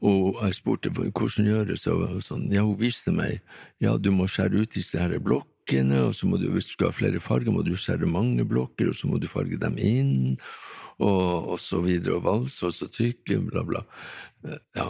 Og 0.00 0.38
jeg 0.40 0.56
spurte 0.56 0.92
hvordan 0.94 1.48
gjøres 1.50 1.86
og 1.92 2.20
sånn. 2.24 2.48
Ja, 2.54 2.64
hun 2.64 2.78
viste 2.80 3.12
meg 3.12 3.40
ja, 3.84 3.96
du 4.00 4.10
må 4.14 4.28
skjære 4.30 4.64
ut 4.64 4.76
disse 4.76 5.00
her 5.00 5.12
blokkene, 5.20 6.06
og 6.08 6.14
så 6.16 6.28
må 6.28 6.40
du, 6.40 6.48
hvis 6.54 6.70
du 6.70 6.76
skal 6.76 6.90
ha 6.90 6.96
flere 6.96 7.20
farger, 7.22 7.52
må 7.52 7.64
du 7.66 7.74
skjære 7.76 8.08
mange 8.08 8.46
blokker, 8.48 8.90
og 8.92 8.96
så 8.96 9.10
må 9.10 9.20
du 9.20 9.28
farge 9.28 9.60
dem 9.60 9.76
inn, 9.80 10.38
og, 11.00 11.52
og 11.54 11.58
så 11.60 11.80
videre, 11.84 12.16
og 12.16 12.26
valse, 12.28 12.64
og 12.68 12.76
så 12.76 12.88
tykke, 12.92 13.40
bla, 13.48 13.64
bla. 13.66 13.84
Ja, 14.76 14.88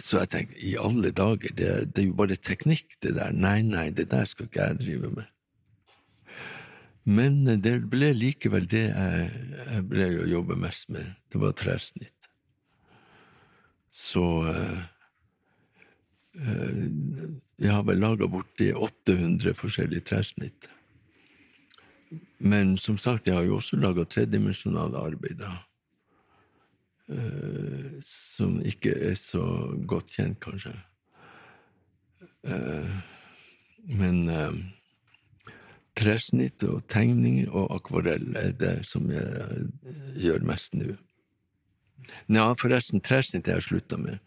så 0.00 0.22
jeg 0.22 0.32
tenkte, 0.32 0.56
i 0.64 0.72
alle 0.80 1.12
dager, 1.12 1.52
det, 1.56 1.68
det 1.92 2.04
er 2.04 2.08
jo 2.08 2.16
bare 2.16 2.40
teknikk, 2.40 2.96
det 3.04 3.14
der. 3.18 3.36
Nei, 3.36 3.60
nei, 3.66 3.90
det 3.92 4.08
der 4.12 4.24
skal 4.28 4.48
ikke 4.48 4.64
jeg 4.64 4.80
drive 4.80 5.12
med. 5.12 5.28
Men 7.04 7.44
det 7.60 7.74
ble 7.90 8.12
likevel 8.14 8.68
det 8.70 8.86
jeg, 8.86 9.30
jeg 9.58 9.86
ble 9.90 10.08
å 10.22 10.28
jobbe 10.30 10.56
mest 10.60 10.88
med. 10.94 11.12
Det 11.32 11.40
var 11.42 11.56
tresnitt. 11.58 12.21
Så 13.92 14.24
uh, 14.24 14.78
uh, 16.34 16.84
Jeg 17.60 17.70
har 17.70 17.82
vel 17.84 18.00
laga 18.00 18.28
borti 18.30 18.70
800 18.72 19.52
forskjellige 19.54 20.06
tresnitt. 20.08 20.70
Men 22.38 22.76
som 22.80 22.96
sagt, 22.98 23.26
jeg 23.28 23.36
har 23.36 23.44
jo 23.44 23.58
også 23.60 23.76
laga 23.76 24.04
tredimensjonale 24.08 24.98
arbeider. 24.98 25.60
Uh, 27.12 28.00
som 28.08 28.56
ikke 28.64 28.94
er 29.10 29.14
så 29.20 29.44
godt 29.86 30.16
kjent, 30.16 30.40
kanskje. 30.40 30.72
men 33.86 34.16
tresnitt 35.94 36.64
og 36.66 36.80
tegning 36.90 37.44
og 37.46 37.68
akvarell 37.76 38.34
er 38.34 38.50
det 38.58 38.72
som 38.86 39.06
jeg 39.14 39.68
gjør 40.18 40.42
mest 40.48 40.74
nå. 40.74 40.96
Ja, 42.28 42.52
forresten, 42.58 43.02
har 43.04 43.22
jeg 43.22 43.62
slutta 43.62 43.98
med. 44.00 44.18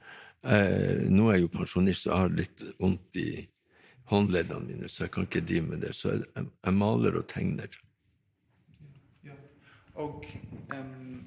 Eh, 0.45 1.05
nå 1.09 1.29
er 1.29 1.39
jeg 1.39 1.47
jo 1.47 1.53
pensjonist 1.57 2.07
og 2.07 2.17
har 2.19 2.35
litt 2.38 2.63
vondt 2.79 3.17
i 3.17 3.29
håndleddene 4.11 4.67
mine, 4.67 4.89
så 4.89 5.05
jeg 5.05 5.15
kan 5.15 5.25
ikke 5.25 5.41
drive 5.41 5.67
med 5.71 5.81
det. 5.81 5.95
Så 5.97 6.13
jeg, 6.13 6.45
jeg 6.63 6.73
maler 6.73 7.17
og 7.17 7.27
tegner. 7.31 7.79
Ja. 9.25 9.38
Og 9.95 10.25
um, 10.73 11.23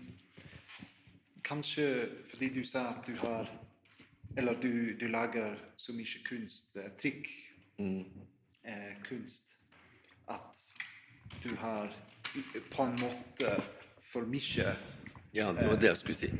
kanskje 1.42 1.88
fordi 2.30 2.52
du 2.61 2.62
sa 2.64 2.90
at 2.92 3.06
du 3.06 3.16
har 3.22 3.50
Eller 4.37 4.54
du, 4.61 4.94
du 5.00 5.08
lager 5.08 5.56
så 5.76 5.92
mye 5.92 6.20
kunst, 6.28 6.68
trykk, 6.74 6.98
trikk, 7.00 7.28
mm. 7.78 8.04
eh, 8.64 8.92
kunst 9.08 9.56
at 10.28 10.76
du 11.42 11.56
har 11.56 11.88
på 12.70 12.82
en 12.82 13.00
måte 13.00 13.54
for 14.12 14.28
mye 14.28 14.76
Ja, 15.36 15.52
det 15.52 15.66
var 15.68 15.76
det 15.80 15.90
jeg 15.90 15.98
skulle 16.00 16.18
si. 16.18 16.30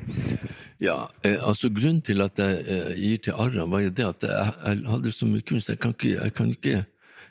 Ja, 0.81 1.09
eh, 1.27 1.37
altså 1.43 1.69
Grunnen 1.75 2.01
til 2.03 2.23
at 2.23 2.39
jeg 2.39 2.63
eh, 2.67 2.93
gir 2.97 3.19
til 3.23 3.33
Arran, 3.37 3.71
var 3.71 3.83
jo 3.83 3.91
det 3.91 4.07
at 4.07 4.23
jeg, 4.23 4.53
jeg 4.65 4.85
hadde 4.89 5.13
så 5.13 5.27
mye 5.27 5.43
kunst. 5.43 5.69
Jeg 5.69 5.81
kan, 5.83 5.95
ikke, 5.97 6.15
jeg 6.23 6.35
kan 6.35 6.51
ikke 6.51 6.85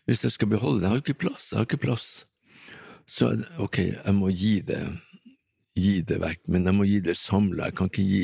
Hvis 0.07 0.23
jeg 0.23 0.31
skal 0.31 0.47
beholde 0.47 0.79
det, 0.79 0.83
jeg 0.83 0.89
har 0.89 1.01
ikke 1.03 1.13
plass. 1.13 1.51
Jeg 1.51 1.57
har 1.57 1.65
ikke 1.65 1.77
plass. 1.83 2.27
Så 3.07 3.33
ok, 3.59 3.77
jeg 3.77 4.13
må 4.15 4.29
gi 4.29 4.59
det, 4.63 4.79
gi 5.75 5.99
det 6.01 6.21
vekk, 6.21 6.45
men 6.47 6.63
jeg 6.63 6.75
må 6.75 6.85
gi 6.87 7.01
det 7.03 7.17
samla. 7.19 7.67
Jeg 7.67 7.75
kan 7.75 7.91
ikke 7.91 8.05
gi 8.07 8.21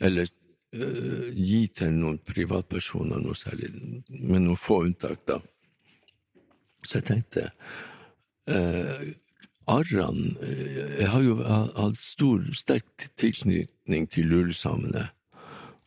eller 0.00 0.30
uh, 0.76 1.26
gi 1.34 1.60
til 1.74 1.96
noen 1.98 2.20
privatpersoner 2.26 3.18
noe 3.22 3.34
særlig, 3.34 3.72
med 4.08 4.46
noen 4.46 4.58
få 4.58 4.84
unntak, 4.84 5.24
da. 5.26 5.40
Så 6.86 7.00
jeg 7.00 7.08
tenkte 7.10 7.48
eh, 8.48 9.10
Arran 9.70 10.36
eh, 10.42 11.00
Jeg 11.00 11.08
har 11.12 11.22
jo 11.22 11.36
hatt 11.44 11.98
stor, 11.98 12.42
sterk 12.56 13.06
tilknytning 13.18 14.08
til 14.10 14.30
lulesamene. 14.30 15.08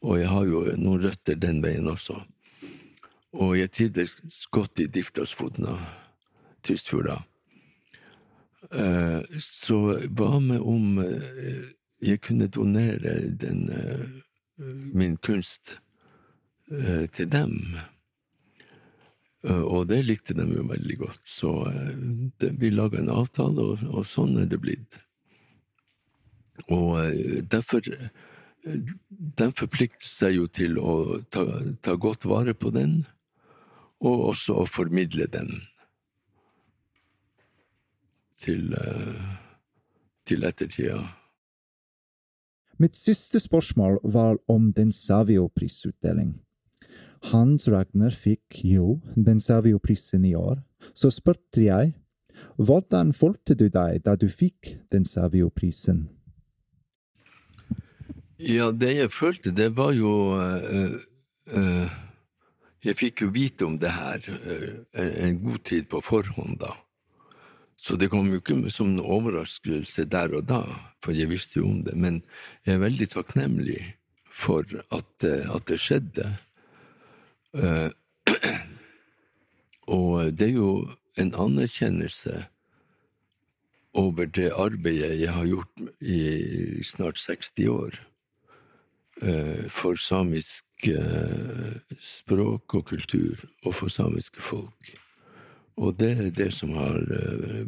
Og 0.03 0.19
jeg 0.19 0.29
har 0.31 0.47
jo 0.47 0.63
noen 0.79 1.03
røtter 1.03 1.37
den 1.39 1.61
veien 1.63 1.87
også. 1.91 2.21
Og 3.33 3.55
jeg 3.57 3.71
trivdes 3.73 4.43
godt 4.53 4.83
i 4.83 4.87
Diftasfoten 4.91 5.67
Tystfjorda. 6.63 7.21
Eh, 8.71 9.39
så 9.43 9.79
hva 10.15 10.39
med 10.43 10.59
om 10.59 10.99
eh, 11.03 11.71
jeg 12.03 12.21
kunne 12.23 12.51
donere 12.51 13.15
den, 13.39 13.63
min 14.91 15.15
kunst 15.23 15.77
til 16.67 17.29
dem? 17.31 17.77
Eh, 19.43 19.63
og 19.63 19.87
det 19.91 20.03
likte 20.07 20.35
de 20.37 20.45
jo 20.47 20.65
veldig 20.69 20.99
godt. 21.01 21.23
Så 21.27 21.53
eh, 21.69 21.95
det, 22.39 22.53
vi 22.59 22.71
laga 22.71 22.99
en 22.99 23.11
avtale, 23.11 23.73
og, 23.73 23.83
og, 23.91 24.05
sånn 24.07 24.37
er 24.41 24.47
det 24.51 24.61
blitt. 24.63 24.99
Og 26.69 26.99
eh, 27.01 27.41
derfor 27.49 27.81
De 28.63 29.45
forplikter 29.57 30.07
seg 30.07 30.37
jo 30.37 30.45
til 30.47 30.77
å 30.79 31.17
ta, 31.27 31.41
ta, 31.83 31.97
godt 31.99 32.23
vare 32.23 32.53
på 32.55 32.69
den, 32.71 33.01
og 33.99 34.29
også 34.29 34.55
å 34.61 34.63
formidle 34.63 35.27
den 35.27 35.49
til, 38.39 38.71
til 40.23 40.47
ettertida. 40.47 41.01
Mitt 42.79 42.95
siste 42.95 43.43
spørsmål 43.43 43.99
var 44.15 44.39
om 44.47 44.71
den 44.71 44.95
Savio-prisutdeling. 44.95 46.37
Hans 47.31 47.69
Ragnar 47.71 48.11
fikk 48.11 48.59
jo 48.67 48.99
den 49.15 49.39
Savio-prisen 49.39 50.25
i 50.27 50.33
år, 50.35 50.59
så 50.93 51.11
spurte 51.13 51.63
jeg 51.63 51.93
hvordan 52.57 53.13
følte 53.15 53.55
du 53.55 53.69
deg 53.71 54.03
da 54.03 54.15
du 54.19 54.27
fikk 54.27 54.75
den 54.91 55.05
Savio-prisen? 55.07 56.07
Ja, 58.43 58.71
det 58.75 58.95
jeg 58.97 59.11
følte, 59.13 59.53
det 59.55 59.71
var 59.77 59.93
jo 59.95 60.35
uh, 60.35 60.95
uh, 61.55 61.99
Jeg 62.83 62.97
fikk 62.99 63.23
jo 63.23 63.29
vite 63.31 63.63
om 63.63 63.77
det 63.79 63.93
her 63.95 64.19
uh, 64.27 64.71
en 64.99 65.39
god 65.45 65.61
tid 65.63 65.87
på 65.87 66.01
forhånd, 66.03 66.57
da. 66.59 66.73
Så 67.79 67.95
det 67.99 68.09
kom 68.11 68.27
jo 68.31 68.39
ikke 68.41 68.71
som 68.71 68.93
en 68.93 69.03
overraskelse 69.03 70.05
der 70.11 70.35
og 70.35 70.47
da, 70.47 70.63
for 71.03 71.15
jeg 71.15 71.31
visste 71.31 71.59
jo 71.59 71.67
om 71.67 71.81
det. 71.83 71.95
Men 71.95 72.21
jeg 72.65 72.75
er 72.75 72.83
veldig 72.83 73.09
takknemlig 73.11 73.79
for 74.31 74.63
at, 74.91 75.23
at 75.23 75.65
det 75.67 75.79
skjedde. 75.79 76.29
Eh, 77.53 77.89
og 79.97 80.39
det 80.39 80.47
er 80.47 80.55
jo 80.55 80.89
en 81.17 81.33
anerkjennelse 81.37 82.45
over 83.93 84.25
det 84.25 84.49
arbeidet 84.57 85.19
jeg 85.19 85.33
har 85.33 85.45
gjort 85.45 85.83
i 86.01 86.81
snart 86.83 87.21
60 87.21 87.67
år 87.69 87.99
eh, 89.21 89.69
for 89.69 89.95
samisk 90.01 90.87
eh, 90.89 91.77
språk 92.01 92.73
og 92.73 92.85
kultur 92.89 93.45
og 93.63 93.75
for 93.75 93.87
samiske 93.87 94.41
folk. 94.41 94.95
Og 95.77 95.99
det 95.99 96.11
er 96.17 96.29
det 96.29 96.53
som 96.53 96.73
har 96.77 97.01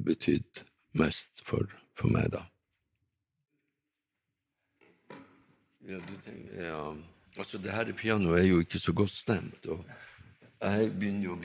betydd 0.06 0.66
mest 0.94 1.42
for, 1.46 1.66
for 1.98 2.10
meg, 2.14 2.30
da. 2.34 2.46
Ja, 5.86 5.98
du 5.98 6.14
tenker, 6.22 6.62
ja. 6.62 7.15
Altså, 7.38 7.58
det 7.58 7.72
her 7.72 7.94
pianoet 7.94 8.40
er 8.40 8.48
jo 8.48 8.60
ikke 8.60 8.80
så 8.80 8.94
godt 8.94 9.12
stemt, 9.12 9.66
og 9.66 9.86
jeg 10.62 10.92
begynner 10.92 11.24
jo 11.24 11.34
å 11.36 11.40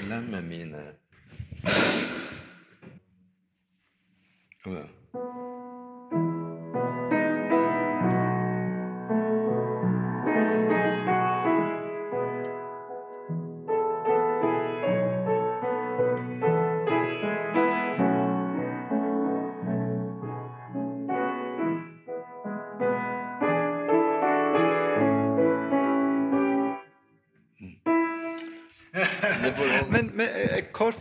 glemme, 0.00 0.40
mine 0.42 0.80
oh, 4.64 4.72
ja. 4.72 5.03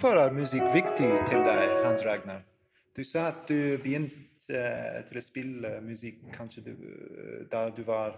Hvorfor 0.03 0.19
er 0.19 0.33
musikk 0.35 0.65
viktig 0.73 1.05
til 1.29 1.45
deg, 1.47 1.61
Hans 1.85 2.01
Ragnar? 2.03 2.41
Du 2.91 3.05
sa 3.07 3.29
at 3.29 3.45
du 3.47 3.77
begynte 3.79 4.51
uh, 4.51 4.97
til 5.07 5.15
å 5.15 5.21
spille 5.23 5.69
musikk 5.79 6.25
kanskje 6.33 6.63
du, 6.65 6.71
da 7.47 7.61
du 7.71 7.79
var 7.87 8.17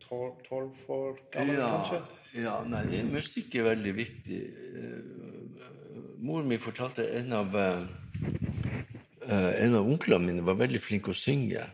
tolv 0.00 0.78
år 0.88 1.18
gammel? 1.34 1.58
Ja, 1.58 1.66
kanskje? 1.74 1.98
ja 2.40 2.54
nei, 2.64 3.02
musikk 3.10 3.52
er 3.60 3.66
veldig 3.66 3.92
viktig. 3.98 4.38
Uh, 4.80 6.14
mor 6.24 6.40
mi 6.48 6.56
fortalte 6.56 7.04
en 7.18 7.36
av 7.36 7.52
uh, 7.52 7.84
en 9.28 9.76
av 9.76 9.92
onklene 9.92 10.30
mine 10.30 10.46
var 10.46 10.56
veldig 10.62 10.80
flink 10.80 11.12
å 11.12 11.18
synge. 11.20 11.66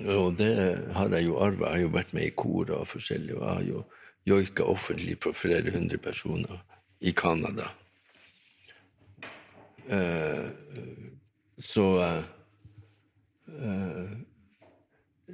Og 0.00 0.40
det 0.40 0.54
har 0.96 1.12
jeg 1.18 1.28
jo 1.28 1.36
arva. 1.44 1.74
Jeg 1.74 1.82
har 1.82 1.84
jo 1.84 1.92
vært 1.98 2.16
med 2.16 2.30
i 2.30 2.32
kor 2.32 2.72
og 2.72 2.88
forskjellig, 2.88 3.36
og 3.36 3.44
jeg 3.44 3.52
har 3.52 3.68
jo 3.68 3.84
joika 4.32 4.72
offentlig 4.72 5.20
for 5.20 5.36
flere 5.36 5.76
hundre 5.76 6.00
personer 6.00 6.64
i 7.04 7.12
Canada. 7.12 7.68
Eh, 9.88 10.50
så 11.58 11.86
eh, 13.48 14.10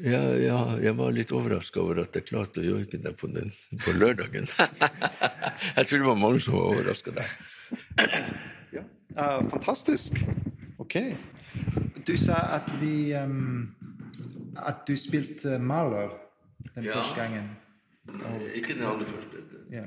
Ja, 0.04 0.20
ja, 0.36 0.58
jeg 0.82 0.92
var 0.98 1.14
litt 1.16 1.30
overraska 1.32 1.80
over 1.80 2.02
at 2.02 2.16
jeg 2.18 2.26
klarte 2.28 2.60
å 2.60 2.64
joike 2.66 2.98
det 3.00 3.14
på, 3.16 3.30
den, 3.32 3.48
på 3.80 3.94
lørdagen. 3.96 4.44
jeg 5.78 5.86
tror 5.88 5.98
det 6.02 6.08
var 6.10 6.18
mange 6.20 6.40
som 6.44 6.52
var 6.58 6.66
overraska 6.74 7.14
der. 7.16 7.30
Ja. 8.76 8.82
uh, 9.16 9.40
fantastisk. 9.48 10.18
Ok. 10.82 10.98
Du 12.04 12.12
sa 12.20 12.36
at 12.58 12.68
vi 12.82 13.14
um, 13.16 13.72
At 14.60 14.84
du 14.86 14.92
spilte 15.00 15.56
Mahler 15.58 16.12
den 16.74 16.84
Ja. 16.84 16.98
første 17.00 17.16
gangen. 17.16 17.48
Ikke 18.54 18.74
den 18.76 18.84
aller 18.84 19.08
første. 19.08 19.40
Ja, 19.72 19.86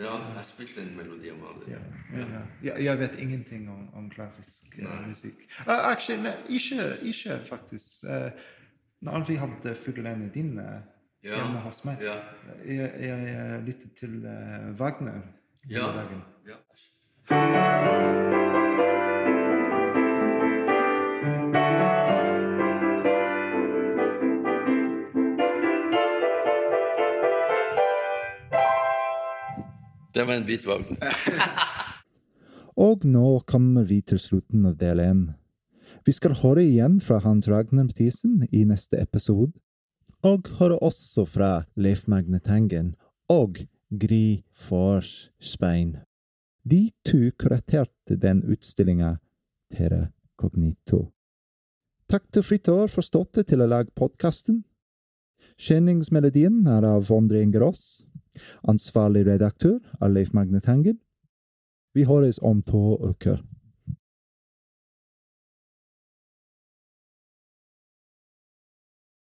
Ja, 0.00 0.16
jeg 0.34 0.44
spilte 0.44 0.80
en 0.82 0.96
melodi 0.96 1.30
om 1.30 1.36
Mahler. 1.38 1.68
ja, 1.68 1.78
ja. 2.18 2.40
ja. 2.64 2.82
Jeg 2.82 2.98
vet 2.98 3.18
ingenting 3.18 3.70
om, 3.70 3.94
om 3.94 4.10
klassisk 4.10 4.78
uh, 4.82 5.08
musikk. 5.08 5.34
Uh, 5.66 5.90
actually, 5.92 6.22
ne, 6.22 6.32
ikke, 6.48 6.98
ikke 7.02 7.40
faktisk. 7.48 8.04
Uh, 8.04 8.30
når 9.00 9.24
vi 9.28 9.34
hadde 9.36 9.74
fuglene 9.84 10.30
dine 10.34 10.82
Ja. 11.24 11.34
hjemme 11.36 11.58
hos 11.60 11.84
meg, 11.84 11.96
Ja. 12.02 12.14
jeg, 12.66 12.92
jeg, 13.00 13.34
jeg 13.34 13.62
lyttet 13.66 13.92
til 14.00 14.22
Wagner 14.78 15.20
hele 15.64 15.80
Ja. 15.80 15.86
dagen. 15.92 16.22
ja. 16.46 16.54
Det 30.12 30.26
var 30.28 30.34
en 30.34 30.44
hvit 30.48 30.66
vogn. 30.66 30.98
Og 32.86 33.04
nå 33.04 33.40
kommer 33.48 33.84
vi 33.88 34.00
til 34.04 34.20
slutten 34.20 34.66
av 34.68 34.78
del 34.80 35.00
én. 35.00 35.22
Vi 36.04 36.12
skal 36.12 36.34
høre 36.40 36.64
igjen 36.64 36.98
fra 37.04 37.20
Hans 37.24 37.48
Ragnar 37.48 37.86
Mathisen 37.86 38.46
i 38.50 38.64
neste 38.68 38.98
episode, 39.00 39.52
og 40.22 40.48
høre 40.58 40.78
også 40.82 41.24
fra 41.26 41.50
Leif 41.76 42.06
Magne 42.08 42.40
Tangen 42.40 42.94
og 43.30 43.60
Gry 43.90 44.42
Fors 44.52 45.30
Spein. 45.40 45.96
De 46.64 46.90
to 47.04 47.30
kuraterte 47.38 48.16
den 48.16 48.42
utstillinga 48.46 49.16
Terra 49.74 50.08
Cognito. 50.38 51.08
Takk 52.08 52.28
til 52.32 52.44
Fritt 52.46 52.68
År 52.68 52.90
for 52.92 53.04
støtte 53.04 53.44
til 53.48 53.62
å 53.64 53.68
lage 53.70 53.94
podkasten. 53.98 54.62
Kjenningsmelodien 55.58 56.64
er 56.70 56.86
av 56.86 57.10
André 57.14 57.42
Ingerås. 57.46 58.02
Ansvarlig 58.68 59.26
redaktør 59.26 59.78
er 60.00 60.08
Leif 60.08 60.32
Magne 60.32 60.60
Tangen. 60.60 60.98
Vi 61.94 62.04
høres 62.04 62.38
om 62.38 62.62
to 62.62 62.96
uker. 62.96 63.42